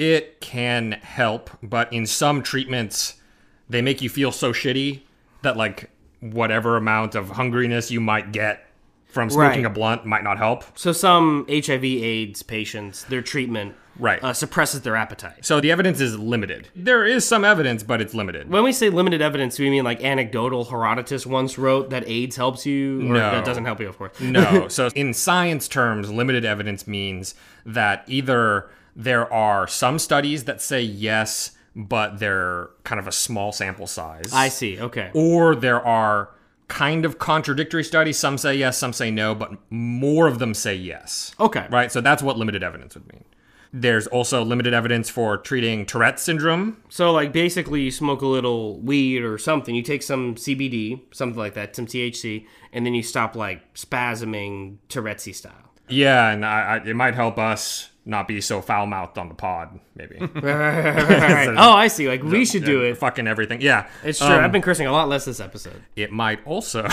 it 0.00 0.40
can 0.40 0.92
help, 0.92 1.50
but 1.62 1.92
in 1.92 2.06
some 2.06 2.42
treatments, 2.42 3.20
they 3.68 3.82
make 3.82 4.00
you 4.00 4.08
feel 4.08 4.32
so 4.32 4.50
shitty 4.50 5.02
that 5.42 5.58
like 5.58 5.90
whatever 6.20 6.76
amount 6.76 7.14
of 7.14 7.30
hungriness 7.30 7.90
you 7.90 8.00
might 8.00 8.32
get 8.32 8.66
from 9.06 9.28
smoking 9.28 9.62
Right. 9.64 9.70
a 9.70 9.74
blunt 9.74 10.06
might 10.06 10.22
not 10.22 10.38
help. 10.38 10.64
So 10.78 10.92
some 10.92 11.44
HIV/AIDS 11.48 12.42
patients, 12.44 13.04
their 13.04 13.22
treatment 13.22 13.74
Right. 13.98 14.22
uh, 14.22 14.32
suppresses 14.32 14.82
their 14.82 14.94
appetite. 14.96 15.44
So 15.44 15.60
the 15.60 15.72
evidence 15.72 16.00
is 16.00 16.16
limited. 16.16 16.68
There 16.76 17.04
is 17.04 17.26
some 17.26 17.44
evidence, 17.44 17.82
but 17.82 18.00
it's 18.00 18.14
limited. 18.14 18.48
When 18.48 18.62
we 18.62 18.72
say 18.72 18.88
limited 18.88 19.20
evidence, 19.20 19.58
we 19.58 19.68
mean 19.68 19.82
like 19.82 20.02
anecdotal? 20.04 20.66
Herodotus 20.66 21.26
once 21.26 21.58
wrote 21.58 21.90
that 21.90 22.08
AIDS 22.08 22.36
helps 22.36 22.64
you, 22.64 23.00
or 23.00 23.14
No. 23.14 23.30
that 23.32 23.44
doesn't 23.44 23.64
help 23.64 23.80
you, 23.80 23.88
of 23.88 23.98
course. 23.98 24.18
no. 24.20 24.68
So 24.68 24.88
in 24.94 25.12
science 25.12 25.66
terms, 25.66 26.10
limited 26.10 26.44
evidence 26.44 26.86
means 26.86 27.34
that 27.66 28.04
either 28.06 28.66
there 28.94 29.30
are 29.32 29.66
some 29.66 29.98
studies 29.98 30.44
that 30.44 30.62
say 30.62 30.80
yes, 30.82 31.50
but 31.74 32.18
they're 32.18 32.70
kind 32.84 32.98
of 32.98 33.06
a 33.06 33.12
small 33.12 33.52
sample 33.52 33.86
size. 33.86 34.32
I 34.32 34.48
see. 34.48 34.80
Okay. 34.80 35.10
or 35.14 35.54
there 35.54 35.84
are 35.84 36.30
kind 36.68 37.04
of 37.04 37.18
contradictory 37.18 37.84
studies. 37.84 38.18
Some 38.18 38.38
say 38.38 38.54
yes, 38.54 38.78
some 38.78 38.92
say 38.92 39.10
no, 39.10 39.34
but 39.34 39.52
more 39.70 40.26
of 40.26 40.38
them 40.38 40.54
say 40.54 40.74
yes. 40.74 41.34
Okay. 41.38 41.66
Right? 41.70 41.92
So 41.92 42.00
that's 42.00 42.22
what 42.22 42.38
limited 42.38 42.62
evidence 42.62 42.94
would 42.94 43.12
mean. 43.12 43.24
There's 43.72 44.08
also 44.08 44.42
limited 44.42 44.74
evidence 44.74 45.08
for 45.08 45.36
treating 45.36 45.86
Tourette's 45.86 46.22
syndrome. 46.22 46.82
So 46.88 47.12
like 47.12 47.32
basically, 47.32 47.82
you 47.82 47.90
smoke 47.92 48.20
a 48.22 48.26
little 48.26 48.80
weed 48.80 49.22
or 49.22 49.38
something. 49.38 49.74
You 49.74 49.82
take 49.82 50.02
some 50.02 50.34
CBD, 50.34 51.02
something 51.12 51.38
like 51.38 51.54
that, 51.54 51.76
some 51.76 51.86
THC, 51.86 52.46
and 52.72 52.84
then 52.84 52.94
you 52.94 53.02
stop 53.02 53.36
like 53.36 53.74
spasming 53.74 54.78
Tourette's 54.88 55.36
style. 55.36 55.52
Yeah, 55.88 56.30
and 56.30 56.44
I, 56.44 56.60
I, 56.62 56.76
it 56.88 56.94
might 56.94 57.14
help 57.14 57.38
us 57.38 57.89
not 58.04 58.26
be 58.26 58.40
so 58.40 58.60
foul 58.60 58.86
mouthed 58.86 59.18
on 59.18 59.28
the 59.28 59.34
pod, 59.34 59.78
maybe. 59.94 60.16
oh, 60.20 61.72
I 61.72 61.88
see. 61.88 62.08
Like 62.08 62.22
we 62.22 62.44
should 62.44 62.64
do 62.64 62.82
it. 62.82 62.96
Fucking 62.96 63.26
everything. 63.26 63.60
Yeah. 63.60 63.88
It's 64.02 64.18
true. 64.18 64.28
Um, 64.28 64.44
I've 64.44 64.52
been 64.52 64.62
cursing 64.62 64.86
a 64.86 64.92
lot 64.92 65.08
less 65.08 65.24
this 65.24 65.40
episode. 65.40 65.82
It 65.96 66.10
might 66.10 66.44
also 66.46 66.86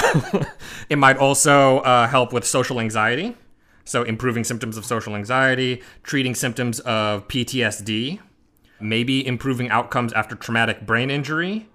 it 0.90 0.98
might 0.98 1.18
also 1.18 1.80
uh, 1.80 2.08
help 2.08 2.34
with 2.34 2.46
social 2.46 2.80
anxiety. 2.80 3.36
So 3.86 4.04
improving 4.04 4.44
symptoms 4.44 4.76
of 4.76 4.86
social 4.86 5.16
anxiety, 5.16 5.82
treating 6.04 6.36
symptoms 6.36 6.82
of 6.82 7.26
PTSD, 7.30 8.20
maybe 8.82 9.26
improving 9.26 9.70
outcomes 9.70 10.12
after 10.12 10.36
traumatic 10.36 10.86
brain 10.86 11.10
injury, 11.10 11.70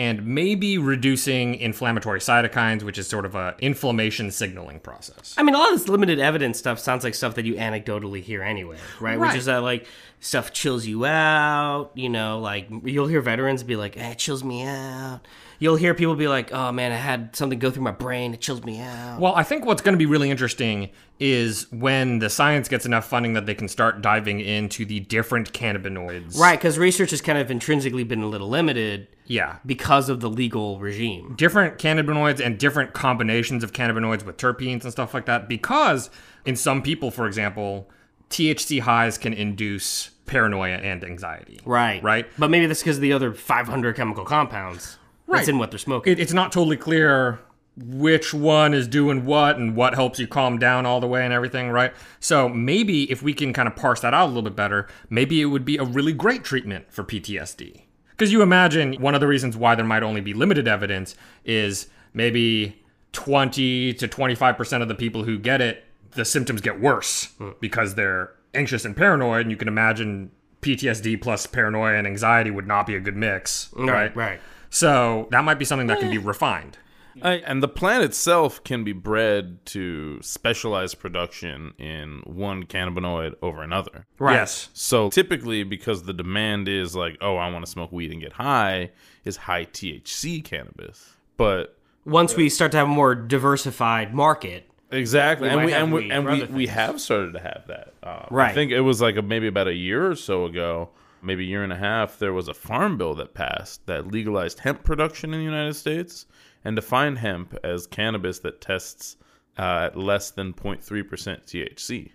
and 0.00 0.24
maybe 0.24 0.78
reducing 0.78 1.54
inflammatory 1.56 2.20
cytokines, 2.20 2.82
which 2.82 2.96
is 2.96 3.06
sort 3.06 3.26
of 3.26 3.34
a 3.34 3.54
inflammation 3.58 4.30
signaling 4.30 4.80
process. 4.80 5.34
I 5.36 5.42
mean, 5.42 5.54
a 5.54 5.58
lot 5.58 5.74
of 5.74 5.78
this 5.78 5.88
limited 5.90 6.18
evidence 6.18 6.58
stuff 6.58 6.78
sounds 6.78 7.04
like 7.04 7.14
stuff 7.14 7.34
that 7.34 7.44
you 7.44 7.56
anecdotally 7.56 8.22
hear 8.22 8.42
anyway, 8.42 8.78
right? 8.98 9.18
right. 9.18 9.28
Which 9.28 9.36
is 9.36 9.44
that 9.44 9.58
like 9.58 9.86
stuff 10.18 10.54
chills 10.54 10.86
you 10.86 11.04
out. 11.04 11.90
You 11.94 12.08
know, 12.08 12.38
like 12.38 12.68
you'll 12.82 13.08
hear 13.08 13.20
veterans 13.20 13.62
be 13.62 13.76
like, 13.76 13.98
eh, 13.98 14.12
"It 14.12 14.16
chills 14.16 14.42
me 14.42 14.62
out." 14.62 15.20
You'll 15.58 15.76
hear 15.76 15.92
people 15.92 16.16
be 16.16 16.28
like, 16.28 16.50
"Oh 16.50 16.72
man, 16.72 16.92
I 16.92 16.96
had 16.96 17.36
something 17.36 17.58
go 17.58 17.70
through 17.70 17.82
my 17.82 17.90
brain. 17.90 18.32
It 18.32 18.40
chills 18.40 18.64
me 18.64 18.80
out." 18.80 19.20
Well, 19.20 19.34
I 19.34 19.42
think 19.42 19.66
what's 19.66 19.82
going 19.82 19.92
to 19.92 19.98
be 19.98 20.06
really 20.06 20.30
interesting 20.30 20.88
is 21.18 21.70
when 21.70 22.20
the 22.20 22.30
science 22.30 22.70
gets 22.70 22.86
enough 22.86 23.06
funding 23.06 23.34
that 23.34 23.44
they 23.44 23.54
can 23.54 23.68
start 23.68 24.00
diving 24.00 24.40
into 24.40 24.86
the 24.86 25.00
different 25.00 25.52
cannabinoids. 25.52 26.38
right, 26.38 26.58
because 26.58 26.78
research 26.78 27.10
has 27.10 27.20
kind 27.20 27.36
of 27.36 27.50
intrinsically 27.50 28.04
been 28.04 28.22
a 28.22 28.28
little 28.28 28.48
limited 28.48 29.08
Yeah. 29.30 29.56
because 29.64 30.08
of 30.08 30.20
the 30.20 30.28
legal 30.28 30.78
regime. 30.78 31.34
different 31.36 31.78
cannabinoids 31.78 32.44
and 32.44 32.58
different 32.58 32.92
combinations 32.92 33.62
of 33.64 33.72
cannabinoids 33.72 34.24
with 34.24 34.36
terpenes 34.36 34.82
and 34.82 34.90
stuff 34.92 35.14
like 35.14 35.26
that 35.26 35.48
because 35.48 36.10
in 36.44 36.56
some 36.56 36.82
people 36.82 37.10
for 37.10 37.26
example 37.26 37.88
THC 38.28 38.80
highs 38.80 39.18
can 39.18 39.32
induce 39.32 40.10
paranoia 40.26 40.76
and 40.76 41.02
anxiety. 41.04 41.58
Right. 41.64 42.00
Right. 42.02 42.26
But 42.38 42.50
maybe 42.50 42.66
that's 42.66 42.80
because 42.80 42.96
of 42.98 43.02
the 43.02 43.12
other 43.12 43.32
500 43.32 43.96
chemical 43.96 44.24
compounds 44.24 44.98
that's 45.28 45.40
Right. 45.42 45.48
in 45.48 45.58
what 45.58 45.70
they're 45.70 45.78
smoking. 45.78 46.12
It, 46.12 46.18
it's 46.20 46.32
not 46.32 46.50
totally 46.52 46.76
clear 46.76 47.40
which 47.76 48.34
one 48.34 48.74
is 48.74 48.86
doing 48.88 49.24
what 49.24 49.56
and 49.56 49.74
what 49.76 49.94
helps 49.94 50.18
you 50.18 50.26
calm 50.26 50.58
down 50.58 50.86
all 50.86 51.00
the 51.00 51.06
way 51.06 51.24
and 51.24 51.32
everything, 51.32 51.70
right? 51.70 51.92
So 52.18 52.48
maybe 52.48 53.10
if 53.10 53.22
we 53.22 53.32
can 53.32 53.52
kind 53.52 53.68
of 53.68 53.76
parse 53.76 54.00
that 54.00 54.12
out 54.12 54.26
a 54.26 54.28
little 54.28 54.42
bit 54.42 54.56
better, 54.56 54.88
maybe 55.08 55.40
it 55.40 55.46
would 55.46 55.64
be 55.64 55.76
a 55.76 55.84
really 55.84 56.12
great 56.12 56.42
treatment 56.44 56.92
for 56.92 57.04
PTSD. 57.04 57.82
Because 58.20 58.32
you 58.32 58.42
imagine 58.42 59.00
one 59.00 59.14
of 59.14 59.22
the 59.22 59.26
reasons 59.26 59.56
why 59.56 59.74
there 59.74 59.84
might 59.86 60.02
only 60.02 60.20
be 60.20 60.34
limited 60.34 60.68
evidence 60.68 61.14
is 61.46 61.86
maybe 62.12 62.78
20 63.12 63.94
to 63.94 64.06
25% 64.06 64.82
of 64.82 64.88
the 64.88 64.94
people 64.94 65.24
who 65.24 65.38
get 65.38 65.62
it, 65.62 65.86
the 66.10 66.26
symptoms 66.26 66.60
get 66.60 66.78
worse 66.78 67.32
hmm. 67.38 67.52
because 67.60 67.94
they're 67.94 68.34
anxious 68.52 68.84
and 68.84 68.94
paranoid. 68.94 69.40
And 69.40 69.50
you 69.50 69.56
can 69.56 69.68
imagine 69.68 70.32
PTSD 70.60 71.22
plus 71.22 71.46
paranoia 71.46 71.94
and 71.94 72.06
anxiety 72.06 72.50
would 72.50 72.66
not 72.66 72.86
be 72.86 72.94
a 72.94 73.00
good 73.00 73.16
mix, 73.16 73.70
right? 73.74 74.14
right. 74.14 74.38
So 74.68 75.26
that 75.30 75.42
might 75.42 75.58
be 75.58 75.64
something 75.64 75.86
that 75.86 76.00
can 76.00 76.10
be 76.10 76.18
eh. 76.18 76.22
refined. 76.22 76.76
And 77.22 77.62
the 77.62 77.68
plant 77.68 78.04
itself 78.04 78.62
can 78.64 78.84
be 78.84 78.92
bred 78.92 79.64
to 79.66 80.20
specialized 80.22 80.98
production 80.98 81.74
in 81.78 82.22
one 82.24 82.64
cannabinoid 82.64 83.34
over 83.42 83.62
another. 83.62 84.06
Right. 84.18 84.34
Yes. 84.34 84.68
So 84.72 85.10
typically, 85.10 85.62
because 85.62 86.04
the 86.04 86.12
demand 86.12 86.68
is 86.68 86.94
like, 86.94 87.16
oh, 87.20 87.36
I 87.36 87.50
want 87.50 87.64
to 87.64 87.70
smoke 87.70 87.92
weed 87.92 88.12
and 88.12 88.20
get 88.20 88.34
high, 88.34 88.90
is 89.24 89.36
high 89.36 89.64
THC 89.64 90.44
cannabis. 90.44 91.14
But 91.36 91.76
Once 92.04 92.36
we 92.36 92.48
start 92.48 92.72
to 92.72 92.78
have 92.78 92.86
a 92.86 92.90
more 92.90 93.14
diversified 93.14 94.14
market, 94.14 94.68
exactly, 94.90 95.48
We 95.48 95.54
and 95.54 95.64
we 95.64 95.72
and 95.72 95.92
we 95.92 96.10
and 96.10 96.24
we, 96.26 96.44
we 96.44 96.66
have 96.66 97.00
started 97.00 97.32
to 97.32 97.40
have 97.40 97.64
that. 97.68 97.94
Um, 98.02 98.36
I 98.38 98.52
think 98.52 98.72
it 98.72 98.80
was 98.80 99.00
like 99.00 99.16
a, 99.16 99.22
maybe 99.22 99.46
about 99.46 99.68
a 99.68 99.74
year 99.74 100.10
or 100.10 100.16
so 100.16 100.44
ago, 100.44 100.90
maybe 101.22 101.44
a 101.44 101.46
year 101.46 101.62
and 101.62 101.72
a 101.72 101.76
half. 101.76 102.18
There 102.18 102.32
was 102.32 102.48
a 102.48 102.54
farm 102.54 102.98
bill 102.98 103.14
that 103.14 103.34
passed 103.34 103.86
that 103.86 104.08
legalized 104.08 104.60
hemp 104.60 104.84
production 104.84 105.32
in 105.32 105.40
the 105.40 105.44
United 105.44 105.74
States 105.74 106.26
and 106.64 106.76
define 106.76 107.16
hemp 107.16 107.56
as 107.64 107.86
cannabis 107.86 108.38
that 108.40 108.60
tests 108.60 109.16
uh, 109.58 109.88
at 109.90 109.96
less 109.96 110.30
than 110.30 110.52
0.3% 110.52 110.80
THC. 110.82 112.10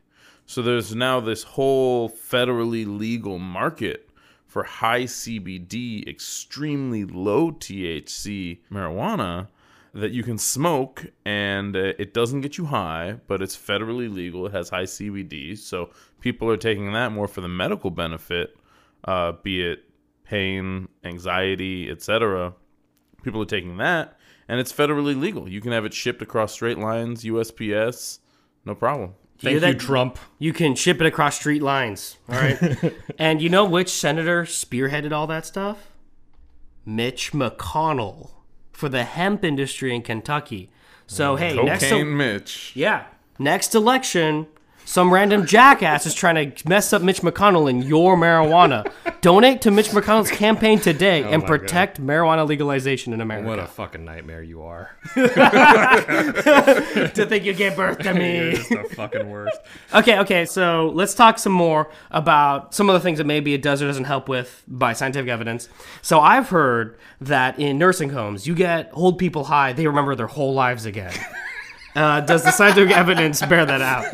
So 0.45 0.61
there's 0.61 0.95
now 0.95 1.19
this 1.19 1.43
whole 1.43 2.09
federally 2.09 2.85
legal 2.85 3.39
market 3.39 4.09
for 4.45 4.63
high 4.63 5.03
CBD, 5.03 6.07
extremely 6.07 7.03
low 7.03 7.51
THC 7.51 8.59
marijuana 8.71 9.47
that 9.93 10.11
you 10.11 10.23
can 10.23 10.37
smoke 10.37 11.05
and 11.25 11.75
uh, 11.75 11.93
it 11.97 12.13
doesn't 12.13 12.41
get 12.41 12.57
you 12.57 12.65
high, 12.65 13.17
but 13.27 13.41
it's 13.41 13.57
federally 13.57 14.13
legal. 14.13 14.45
It 14.45 14.51
has 14.51 14.69
high 14.69 14.83
CBD. 14.83 15.57
So 15.57 15.89
people 16.19 16.49
are 16.49 16.57
taking 16.57 16.93
that 16.93 17.11
more 17.11 17.27
for 17.27 17.41
the 17.41 17.47
medical 17.47 17.89
benefit, 17.89 18.55
uh, 19.05 19.33
be 19.43 19.65
it 19.65 19.85
pain, 20.25 20.89
anxiety, 21.03 21.89
etc. 21.89 22.53
People 23.23 23.41
are 23.41 23.45
taking 23.45 23.77
that 23.77 24.17
and 24.47 24.59
it's 24.59 24.71
federally 24.71 25.19
legal. 25.19 25.49
You 25.49 25.61
can 25.61 25.71
have 25.71 25.85
it 25.85 25.93
shipped 25.93 26.21
across 26.21 26.53
straight 26.53 26.77
lines, 26.77 27.23
USPS, 27.23 28.19
no 28.65 28.75
problem. 28.75 29.13
Thank 29.37 29.59
hear 29.59 29.67
you, 29.67 29.73
that? 29.73 29.79
Trump. 29.79 30.17
you 30.39 30.53
can 30.53 30.75
ship 30.75 31.01
it 31.01 31.07
across 31.07 31.35
street 31.35 31.61
lines. 31.61 32.17
All 32.29 32.35
right. 32.35 32.93
and 33.19 33.41
you 33.41 33.49
know 33.49 33.65
which 33.65 33.89
senator 33.89 34.43
spearheaded 34.43 35.11
all 35.11 35.27
that 35.27 35.45
stuff? 35.45 35.91
Mitch 36.85 37.33
McConnell 37.33 38.31
for 38.71 38.87
the 38.89 39.03
hemp 39.03 39.43
industry 39.43 39.93
in 39.93 40.03
Kentucky. 40.03 40.69
So 41.07 41.35
hey, 41.35 41.55
next 41.61 41.83
Cocaine 41.83 42.05
to, 42.05 42.11
Mitch. 42.11 42.71
yeah, 42.75 43.05
next 43.37 43.75
election, 43.75 44.47
some 44.85 45.11
random 45.11 45.45
jackass 45.45 46.05
is 46.05 46.13
trying 46.13 46.53
to 46.53 46.69
mess 46.69 46.93
up 46.93 47.01
Mitch 47.01 47.21
McConnell 47.21 47.69
and 47.69 47.83
your 47.83 48.15
marijuana. 48.15 48.89
Donate 49.21 49.61
to 49.61 49.71
Mitch 49.71 49.87
McConnell's 49.87 50.29
campaign 50.29 50.79
today 50.79 51.23
oh 51.23 51.29
and 51.29 51.41
my 51.41 51.47
protect 51.47 51.99
marijuana 51.99 52.47
legalization 52.47 53.11
in 53.11 53.19
America. 53.19 53.47
What 53.47 53.57
a 53.57 53.65
fucking 53.65 54.05
nightmare 54.05 54.43
you 54.43 54.61
are. 54.61 54.91
to 55.15 55.27
think 57.27 57.43
you 57.43 57.53
gave 57.53 57.75
birth 57.75 57.97
to 57.99 58.13
me. 58.13 58.51
It's 58.51 58.69
the 58.69 58.83
fucking 58.95 59.27
worst. 59.27 59.59
Okay, 59.93 60.19
okay, 60.19 60.45
so 60.45 60.91
let's 60.93 61.15
talk 61.15 61.39
some 61.39 61.53
more 61.53 61.89
about 62.11 62.75
some 62.75 62.87
of 62.87 62.93
the 62.93 62.99
things 62.99 63.17
that 63.17 63.25
maybe 63.25 63.55
it 63.55 63.63
does 63.63 63.81
or 63.81 63.87
doesn't 63.87 64.05
help 64.05 64.29
with 64.29 64.63
by 64.67 64.93
scientific 64.93 65.29
evidence. 65.29 65.67
So 66.03 66.19
I've 66.19 66.49
heard 66.49 66.99
that 67.21 67.59
in 67.59 67.79
nursing 67.79 68.11
homes, 68.11 68.45
you 68.45 68.53
get 68.53 68.91
old 68.93 69.17
people 69.17 69.45
high, 69.45 69.73
they 69.73 69.87
remember 69.87 70.13
their 70.15 70.27
whole 70.27 70.53
lives 70.53 70.85
again. 70.85 71.13
Uh, 71.95 72.19
does 72.21 72.43
the 72.43 72.51
scientific 72.51 72.91
evidence 72.95 73.41
bear 73.45 73.65
that 73.65 73.81
out? 73.81 74.05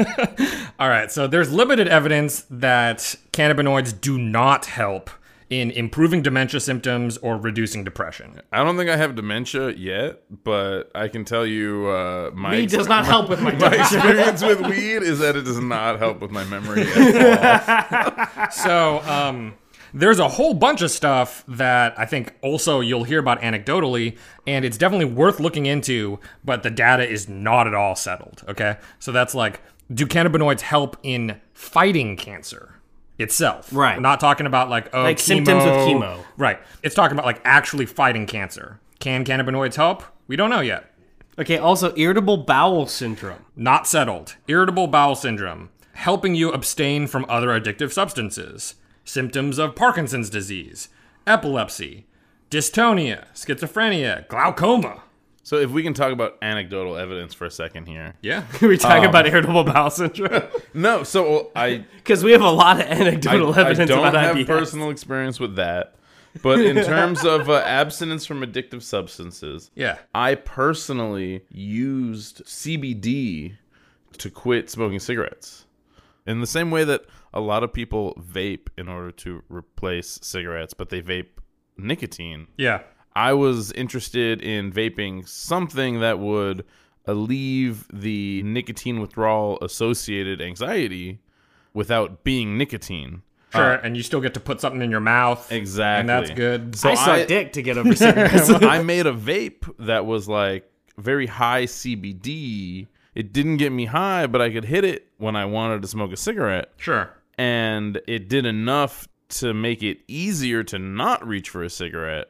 All 0.80 0.90
right, 0.90 1.12
so 1.12 1.28
there's 1.28 1.52
limited 1.52 1.88
evidence 1.88 2.46
that 2.50 3.16
cannabinoids 3.34 4.00
do 4.00 4.18
not 4.18 4.66
help 4.66 5.10
in 5.52 5.70
improving 5.72 6.22
dementia 6.22 6.62
symptoms 6.62 7.18
or 7.18 7.36
reducing 7.36 7.84
depression. 7.84 8.40
I 8.54 8.64
don't 8.64 8.78
think 8.78 8.90
I 8.90 8.96
have 8.96 9.16
dementia 9.16 9.72
yet, 9.72 10.22
but 10.44 10.90
I 10.96 11.10
can 11.10 11.26
tell 11.26 11.46
you 11.46 11.88
uh, 11.88 12.32
my 12.34 12.52
Weed 12.52 12.70
does 12.70 12.88
not 12.88 13.06
help 13.06 13.30
with 13.30 13.42
my 13.42 13.52
my 13.56 13.76
experience 13.76 14.42
with 14.42 14.62
weed 14.62 15.04
is 15.04 15.20
that 15.20 15.36
it 15.36 15.44
does 15.44 15.60
not 15.60 16.00
help 16.00 16.22
with 16.22 16.32
my 16.32 16.46
memory 16.46 16.84
at 16.88 18.30
all. 18.38 18.52
So, 18.52 19.00
um, 19.02 19.54
there's 19.94 20.20
a 20.20 20.28
whole 20.28 20.54
bunch 20.54 20.82
of 20.82 20.92
stuff 20.92 21.44
that 21.48 21.98
I 21.98 22.06
think 22.06 22.34
also 22.42 22.80
you'll 22.80 23.04
hear 23.04 23.20
about 23.20 23.42
anecdotally, 23.42 24.18
and 24.48 24.64
it's 24.66 24.78
definitely 24.78 25.06
worth 25.06 25.40
looking 25.40 25.66
into, 25.66 26.20
but 26.44 26.64
the 26.64 26.70
data 26.70 27.08
is 27.08 27.28
not 27.28 27.68
at 27.68 27.74
all 27.74 27.96
settled. 27.96 28.44
Okay. 28.48 28.78
So 29.00 29.12
that's 29.12 29.36
like, 29.36 29.62
do 29.94 30.06
cannabinoids 30.08 30.62
help 30.62 30.98
in 31.04 31.40
fighting 31.54 32.16
cancer 32.16 32.80
itself? 33.20 33.74
Right. 33.74 33.98
We're 33.98 34.02
not 34.02 34.20
talking 34.20 34.46
about 34.46 34.70
like, 34.70 34.94
oh, 34.94 35.04
Like 35.04 35.20
symptoms 35.20 35.64
with 35.66 35.74
chemo. 35.74 36.02
chemo. 36.18 36.24
Right. 36.38 36.60
It's 36.84 36.96
talking 36.96 37.16
about 37.18 37.26
like 37.26 37.42
actually 37.44 37.86
fighting 37.86 38.26
cancer. 38.26 38.80
Can 39.00 39.26
cannabinoids 39.26 39.76
help? 39.76 40.04
We 40.28 40.36
don't 40.36 40.50
know 40.50 40.62
yet. 40.62 40.88
Okay, 41.40 41.58
also 41.58 41.94
irritable 41.96 42.38
bowel 42.38 42.86
syndrome. 42.88 43.46
Not 43.56 43.88
settled. 43.88 44.36
Irritable 44.48 44.88
bowel 44.88 45.16
syndrome. 45.16 45.70
Helping 45.94 46.36
you 46.36 46.52
abstain 46.52 47.08
from 47.08 47.26
other 47.28 47.48
addictive 47.48 47.92
substances. 47.92 48.76
Symptoms 49.04 49.58
of 49.58 49.76
Parkinson's 49.76 50.30
disease. 50.30 50.90
Epilepsy. 51.28 52.06
Dystonia. 52.50 53.26
Schizophrenia. 53.34 54.28
Glaucoma. 54.28 55.04
So 55.44 55.56
if 55.58 55.72
we 55.72 55.82
can 55.82 55.94
talk 55.94 56.12
about 56.14 56.38
anecdotal 56.42 56.96
evidence 56.98 57.34
for 57.34 57.46
a 57.46 57.52
second 57.52 57.88
here. 57.88 58.14
Yeah. 58.22 58.42
Can 58.54 58.68
we 58.70 58.78
talk 58.78 59.04
about 59.04 59.26
irritable 59.28 59.64
bowel 59.64 59.90
syndrome 59.90 60.44
No, 60.76 61.04
so 61.04 61.50
I 61.56 61.78
because 61.98 62.24
we 62.24 62.32
have 62.34 62.42
a 62.42 62.50
lot 62.52 62.80
of 62.80 62.86
I, 62.86 62.90
anecdotal 62.90 63.54
I 63.54 63.62
evidence 63.62 63.90
don't 63.90 64.06
about 64.08 64.22
have 64.22 64.36
IBS. 64.36 64.46
personal 64.48 64.92
experience 64.92 65.40
with 65.40 65.56
that. 65.56 65.96
But 66.44 66.62
in 66.62 66.76
terms 66.86 67.26
of 67.26 67.50
uh, 67.50 67.56
abstinence 67.66 68.26
from 68.26 68.42
addictive 68.42 68.84
substances, 68.84 69.72
Yeah. 69.76 69.98
I 70.16 70.36
personally 70.36 71.44
used 71.50 72.46
CBD 72.46 73.58
to 74.20 74.30
quit 74.30 74.70
smoking 74.70 75.00
cigarettes. 75.00 75.66
In 76.26 76.40
the 76.40 76.48
same 76.48 76.70
way 76.72 76.84
that 76.84 77.06
a 77.34 77.40
lot 77.40 77.64
of 77.64 77.74
people 77.74 78.14
vape 78.22 78.68
in 78.78 78.88
order 78.88 79.12
to 79.12 79.42
replace 79.50 80.20
cigarettes, 80.22 80.74
but 80.74 80.90
they 80.90 81.02
vape 81.02 81.30
nicotine. 81.78 82.48
Yeah. 82.58 82.82
I 83.16 83.34
was 83.34 83.72
interested 83.74 84.42
in 84.42 84.72
vaping 84.72 85.28
something 85.28 86.00
that 86.00 86.20
would 86.20 86.64
alleviate 87.06 87.78
the 87.92 88.44
nicotine 88.44 89.00
withdrawal 89.02 89.58
associated 89.62 90.42
anxiety 90.42 91.20
without 91.74 92.24
being 92.24 92.58
nicotine. 92.58 93.24
Sure. 93.54 93.74
Uh, 93.78 93.82
and 93.84 93.98
you 93.98 94.04
still 94.04 94.22
get 94.22 94.34
to 94.36 94.40
put 94.40 94.62
something 94.62 94.82
in 94.82 94.92
your 94.92 95.02
mouth. 95.02 95.52
Exactly. 95.52 96.00
And 96.00 96.10
that's 96.10 96.32
good. 96.32 96.76
So 96.76 96.90
I 96.90 96.96
suck 96.96 97.08
I- 97.08 97.26
dick 97.26 97.54
to 97.54 97.62
get 97.62 97.78
over 97.78 97.96
cigarettes. 97.96 98.50
I 98.50 98.82
made 98.82 99.08
a 99.08 99.14
vape 99.14 99.70
that 99.80 100.06
was 100.06 100.30
like 100.30 100.72
very 100.98 101.28
high 101.28 101.66
CBD. 101.66 102.88
It 103.14 103.34
didn't 103.34 103.58
get 103.58 103.72
me 103.72 103.86
high, 103.86 104.28
but 104.28 104.42
I 104.42 104.52
could 104.52 104.66
hit 104.66 104.86
it 104.86 105.08
when 105.18 105.36
I 105.36 105.46
wanted 105.46 105.82
to 105.82 105.88
smoke 105.88 106.12
a 106.12 106.18
cigarette. 106.18 106.72
Sure. 106.78 107.12
And 107.38 108.02
it 108.08 108.30
did 108.30 108.46
enough 108.46 109.08
to 109.30 109.54
make 109.54 109.84
it 109.84 110.00
easier 110.08 110.64
to 110.66 110.80
not 110.80 111.26
reach 111.26 111.50
for 111.50 111.64
a 111.64 111.70
cigarette. 111.70 112.28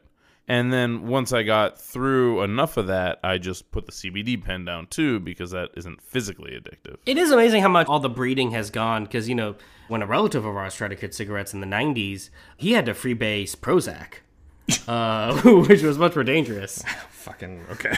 And 0.47 0.73
then 0.73 1.07
once 1.07 1.31
I 1.31 1.43
got 1.43 1.79
through 1.79 2.41
enough 2.43 2.77
of 2.77 2.87
that, 2.87 3.19
I 3.23 3.37
just 3.37 3.71
put 3.71 3.85
the 3.85 3.91
CBD 3.91 4.43
pen 4.43 4.65
down 4.65 4.87
too 4.87 5.19
because 5.19 5.51
that 5.51 5.69
isn't 5.77 6.01
physically 6.01 6.51
addictive. 6.51 6.97
It 7.05 7.17
is 7.17 7.31
amazing 7.31 7.61
how 7.61 7.69
much 7.69 7.87
all 7.87 7.99
the 7.99 8.09
breeding 8.09 8.51
has 8.51 8.69
gone 8.69 9.05
because, 9.05 9.29
you 9.29 9.35
know, 9.35 9.55
when 9.87 10.01
a 10.01 10.05
relative 10.05 10.45
of 10.45 10.55
ours 10.55 10.75
tried 10.75 10.89
to 10.89 10.95
quit 10.95 11.13
cigarettes 11.13 11.53
in 11.53 11.61
the 11.61 11.67
90s, 11.67 12.29
he 12.57 12.73
had 12.73 12.85
to 12.87 12.93
freebase 12.93 13.55
Prozac, 13.55 14.15
uh, 14.87 15.39
which 15.67 15.83
was 15.83 15.97
much 15.97 16.15
more 16.15 16.23
dangerous. 16.23 16.83
Fucking 17.21 17.65
okay. 17.69 17.95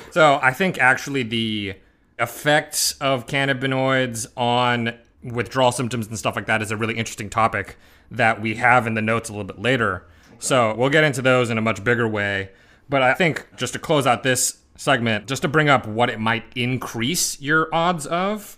so 0.12 0.38
I 0.40 0.52
think 0.52 0.78
actually 0.78 1.24
the 1.24 1.74
effects 2.20 2.92
of 3.00 3.26
cannabinoids 3.26 4.28
on 4.36 4.96
withdrawal 5.24 5.72
symptoms 5.72 6.06
and 6.06 6.16
stuff 6.16 6.36
like 6.36 6.46
that 6.46 6.62
is 6.62 6.70
a 6.70 6.76
really 6.76 6.96
interesting 6.96 7.28
topic 7.28 7.76
that 8.10 8.40
we 8.40 8.54
have 8.54 8.86
in 8.86 8.94
the 8.94 9.02
notes 9.02 9.28
a 9.28 9.32
little 9.32 9.44
bit 9.44 9.58
later. 9.58 10.06
So 10.38 10.72
we'll 10.76 10.90
get 10.90 11.02
into 11.02 11.20
those 11.20 11.50
in 11.50 11.58
a 11.58 11.60
much 11.60 11.82
bigger 11.82 12.06
way. 12.06 12.50
But 12.88 13.02
I 13.02 13.12
think 13.14 13.46
just 13.56 13.72
to 13.72 13.80
close 13.80 14.06
out 14.06 14.22
this 14.22 14.58
segment, 14.76 15.26
just 15.26 15.42
to 15.42 15.48
bring 15.48 15.68
up 15.68 15.86
what 15.86 16.10
it 16.10 16.20
might 16.20 16.44
increase 16.54 17.40
your 17.40 17.74
odds 17.74 18.06
of, 18.06 18.56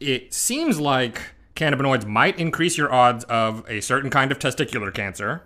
it 0.00 0.34
seems 0.34 0.80
like 0.80 1.34
cannabinoids 1.54 2.04
might 2.04 2.36
increase 2.38 2.76
your 2.76 2.92
odds 2.92 3.22
of 3.24 3.64
a 3.68 3.80
certain 3.80 4.10
kind 4.10 4.32
of 4.32 4.38
testicular 4.40 4.92
cancer, 4.92 5.44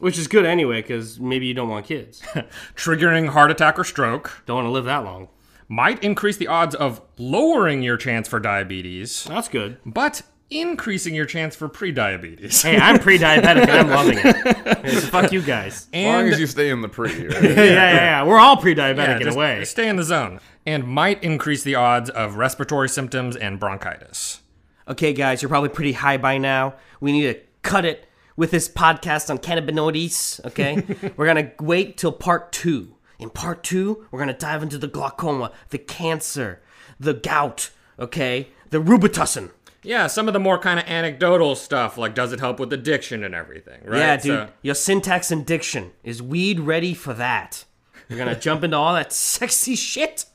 Which 0.00 0.18
is 0.18 0.28
good 0.28 0.44
anyway 0.44 0.82
because 0.82 1.18
maybe 1.18 1.46
you 1.46 1.54
don't 1.54 1.68
want 1.68 1.86
kids. 1.86 2.20
triggering 2.76 3.30
heart 3.30 3.50
attack 3.50 3.78
or 3.78 3.84
stroke, 3.84 4.42
don't 4.46 4.56
want 4.56 4.66
to 4.66 4.70
live 4.70 4.84
that 4.84 5.04
long. 5.04 5.28
might 5.68 6.02
increase 6.04 6.36
the 6.36 6.46
odds 6.48 6.74
of 6.74 7.00
lowering 7.18 7.82
your 7.82 7.96
chance 7.96 8.28
for 8.28 8.38
diabetes, 8.38 9.24
That's 9.24 9.48
good. 9.48 9.78
but 9.86 10.22
increasing 10.50 11.14
your 11.14 11.24
chance 11.26 11.56
for 11.56 11.68
pre-diabetes. 11.68 12.62
Hey, 12.62 12.76
I'm 12.78 12.98
pre-diabetic 13.00 13.62
and 13.68 13.70
I'm 13.70 13.88
loving 13.90 14.18
it. 14.18 14.56
Hey, 14.86 14.94
so 14.94 15.00
fuck 15.08 15.32
you 15.32 15.42
guys. 15.42 15.88
As 15.92 16.04
long 16.04 16.28
as 16.28 16.38
you 16.38 16.46
stay 16.46 16.70
in 16.70 16.80
the 16.82 16.88
pre, 16.88 17.08
right? 17.26 17.42
Yeah, 17.42 17.50
yeah, 17.50 17.64
yeah. 17.94 18.22
We're 18.24 18.38
all 18.38 18.56
pre-diabetic 18.56 18.96
yeah, 18.98 19.16
in 19.16 19.22
just 19.22 19.36
a 19.36 19.38
way. 19.40 19.64
stay 19.64 19.88
in 19.88 19.96
the 19.96 20.04
zone. 20.04 20.38
And 20.64 20.84
might 20.84 21.22
increase 21.24 21.64
the 21.64 21.74
odds 21.74 22.08
of 22.10 22.36
respiratory 22.36 22.88
symptoms 22.88 23.34
and 23.34 23.58
bronchitis. 23.58 24.40
Okay, 24.86 25.12
guys, 25.12 25.42
you're 25.42 25.48
probably 25.48 25.70
pretty 25.70 25.92
high 25.92 26.18
by 26.18 26.38
now. 26.38 26.74
We 27.00 27.10
need 27.12 27.22
to 27.32 27.40
cut 27.62 27.84
it 27.84 28.06
with 28.36 28.50
this 28.50 28.68
podcast 28.68 29.30
on 29.30 29.38
cannabinoids. 29.38 30.44
Okay, 30.46 30.82
we're 31.16 31.26
gonna 31.26 31.52
wait 31.60 31.96
till 31.96 32.12
part 32.12 32.52
two 32.52 32.94
In 33.18 33.30
part 33.30 33.62
two, 33.62 34.06
we're 34.10 34.18
gonna 34.18 34.32
dive 34.36 34.62
into 34.62 34.78
the 34.78 34.88
glaucoma, 34.88 35.52
the 35.70 35.78
cancer, 35.78 36.60
the 37.00 37.14
gout, 37.14 37.70
okay, 37.98 38.48
the 38.70 38.78
Robitussin. 38.78 39.50
Yeah, 39.82 40.08
some 40.08 40.26
of 40.26 40.34
the 40.34 40.40
more 40.40 40.58
kind 40.58 40.80
of 40.80 40.86
anecdotal 40.86 41.54
stuff, 41.54 41.96
like 41.96 42.14
does 42.14 42.32
it 42.32 42.40
help 42.40 42.58
with 42.58 42.72
addiction 42.72 43.22
and 43.22 43.34
everything, 43.34 43.80
right? 43.84 43.98
Yeah, 43.98 44.16
dude, 44.16 44.24
So- 44.48 44.48
your 44.62 44.74
syntax 44.74 45.30
and 45.30 45.46
diction 45.46 45.92
is 46.02 46.20
weed 46.22 46.60
ready 46.60 46.92
for 46.92 47.14
that. 47.14 47.64
We're 48.10 48.18
gonna 48.18 48.38
jump 48.38 48.64
into 48.64 48.76
all 48.76 48.94
that 48.94 49.12
sexy 49.12 49.76
shit. 49.76 50.26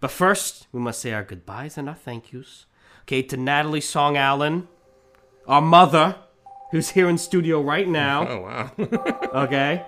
But 0.00 0.10
first, 0.12 0.66
we 0.72 0.80
must 0.80 1.00
say 1.00 1.12
our 1.12 1.24
goodbyes 1.24 1.76
and 1.78 1.88
our 1.88 1.94
thank 1.94 2.32
yous. 2.32 2.66
Okay, 3.02 3.22
to 3.22 3.36
Natalie 3.36 3.80
Song 3.80 4.16
Allen, 4.16 4.68
our 5.46 5.62
mother, 5.62 6.16
who's 6.70 6.90
here 6.90 7.08
in 7.08 7.18
studio 7.18 7.60
right 7.60 7.88
now. 7.88 8.26
oh 8.28 8.40
wow. 8.40 8.70
Okay. 9.44 9.84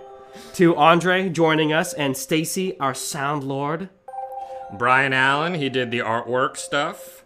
To 0.55 0.77
Andre 0.77 1.29
joining 1.29 1.73
us 1.73 1.93
and 1.93 2.17
Stacy, 2.17 2.79
our 2.79 2.95
sound 2.95 3.43
lord, 3.43 3.89
Brian 4.79 5.13
Allen, 5.13 5.55
he 5.55 5.69
did 5.69 5.91
the 5.91 5.99
artwork 5.99 6.57
stuff. 6.57 7.25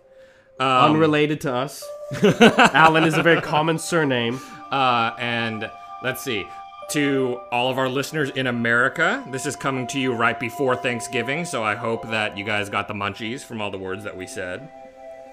unrelated 0.59 1.41
to 1.43 1.53
us. 1.53 1.85
Allen 2.23 3.05
is 3.05 3.15
a 3.19 3.23
very 3.23 3.43
common 3.43 3.79
surname. 3.79 4.41
Uh, 4.71 5.15
and 5.19 5.71
let's 6.03 6.23
see. 6.23 6.47
To 6.91 7.41
all 7.51 7.71
of 7.71 7.79
our 7.79 7.89
listeners 7.89 8.31
in 8.31 8.47
America, 8.47 9.25
this 9.31 9.47
is 9.47 9.57
coming 9.57 9.87
to 9.89 9.99
you 9.99 10.15
right 10.15 10.39
before 10.39 10.77
Thanksgiving, 10.77 11.45
so 11.45 11.63
I 11.65 11.75
hope 11.75 12.09
that 12.11 12.37
you 12.39 12.45
guys 12.45 12.69
got 12.69 12.89
the 12.89 12.95
munchies 12.95 13.43
from 13.43 13.61
all 13.61 13.71
the 13.71 13.79
words 13.79 14.05
that 14.05 14.17
we 14.17 14.27
said. 14.27 14.69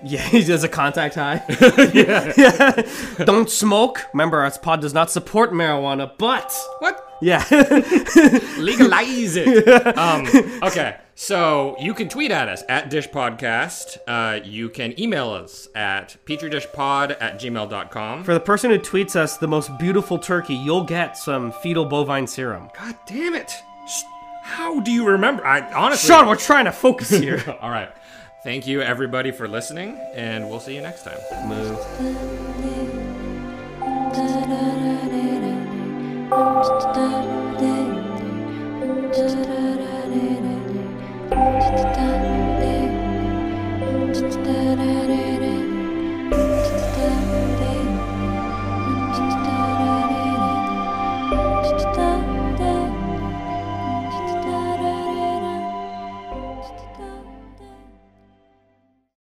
Yeah, 0.06 0.22
he 0.22 0.44
does 0.44 0.64
a 0.64 0.68
contact 0.70 1.14
high. 1.16 1.44
yeah. 1.94 2.82
Don't 3.24 3.50
smoke. 3.50 4.08
Remember, 4.14 4.40
our 4.42 4.52
pod 4.60 4.82
does 4.82 4.94
not 4.96 5.12
support 5.12 5.52
marijuana, 5.52 6.12
but 6.18 6.52
What? 6.80 7.18
yeah. 7.22 7.44
Legalize 8.58 9.36
it. 9.38 9.68
um, 9.98 10.26
okay, 10.64 10.98
so 11.16 11.76
you 11.80 11.94
can 11.94 12.10
tweet 12.10 12.32
at 12.32 12.48
us 12.50 12.64
at 12.68 12.90
Dish 12.90 13.10
Podcast. 13.10 13.98
Uh, 14.08 14.40
you 14.44 14.70
can 14.70 15.00
email 15.00 15.30
us 15.30 15.68
at 15.76 16.18
petridishpod 16.26 17.16
at 17.22 17.40
gmail.com. 17.40 18.24
For 18.24 18.34
the 18.34 18.40
person 18.40 18.72
who 18.72 18.80
tweets 18.80 19.16
us 19.16 19.38
the 19.38 19.48
most 19.48 19.78
beautiful 19.78 20.18
turkey, 20.18 20.56
you'll 20.56 20.84
get 20.86 21.18
some 21.18 21.52
fetal 21.52 21.86
bovine 21.86 22.28
serum. 22.28 22.70
God 22.78 22.96
damn 23.06 23.36
it. 23.36 23.54
How 24.44 24.80
do 24.80 24.92
you 24.92 25.08
remember? 25.08 25.46
I 25.46 25.62
honestly. 25.74 26.08
Sean, 26.08 26.28
we're 26.28 26.36
trying 26.36 26.66
to 26.66 26.72
focus 26.72 27.10
here. 27.12 27.44
All 27.62 27.70
right. 27.70 27.92
Thank 28.44 28.66
you, 28.66 28.82
everybody, 28.82 29.30
for 29.30 29.48
listening, 29.48 30.00
and 30.16 30.50
we'll 30.50 30.60
see 30.60 30.74
you 30.74 30.82
next 30.82 31.04
time. 31.04 31.20
Move. 31.48 31.78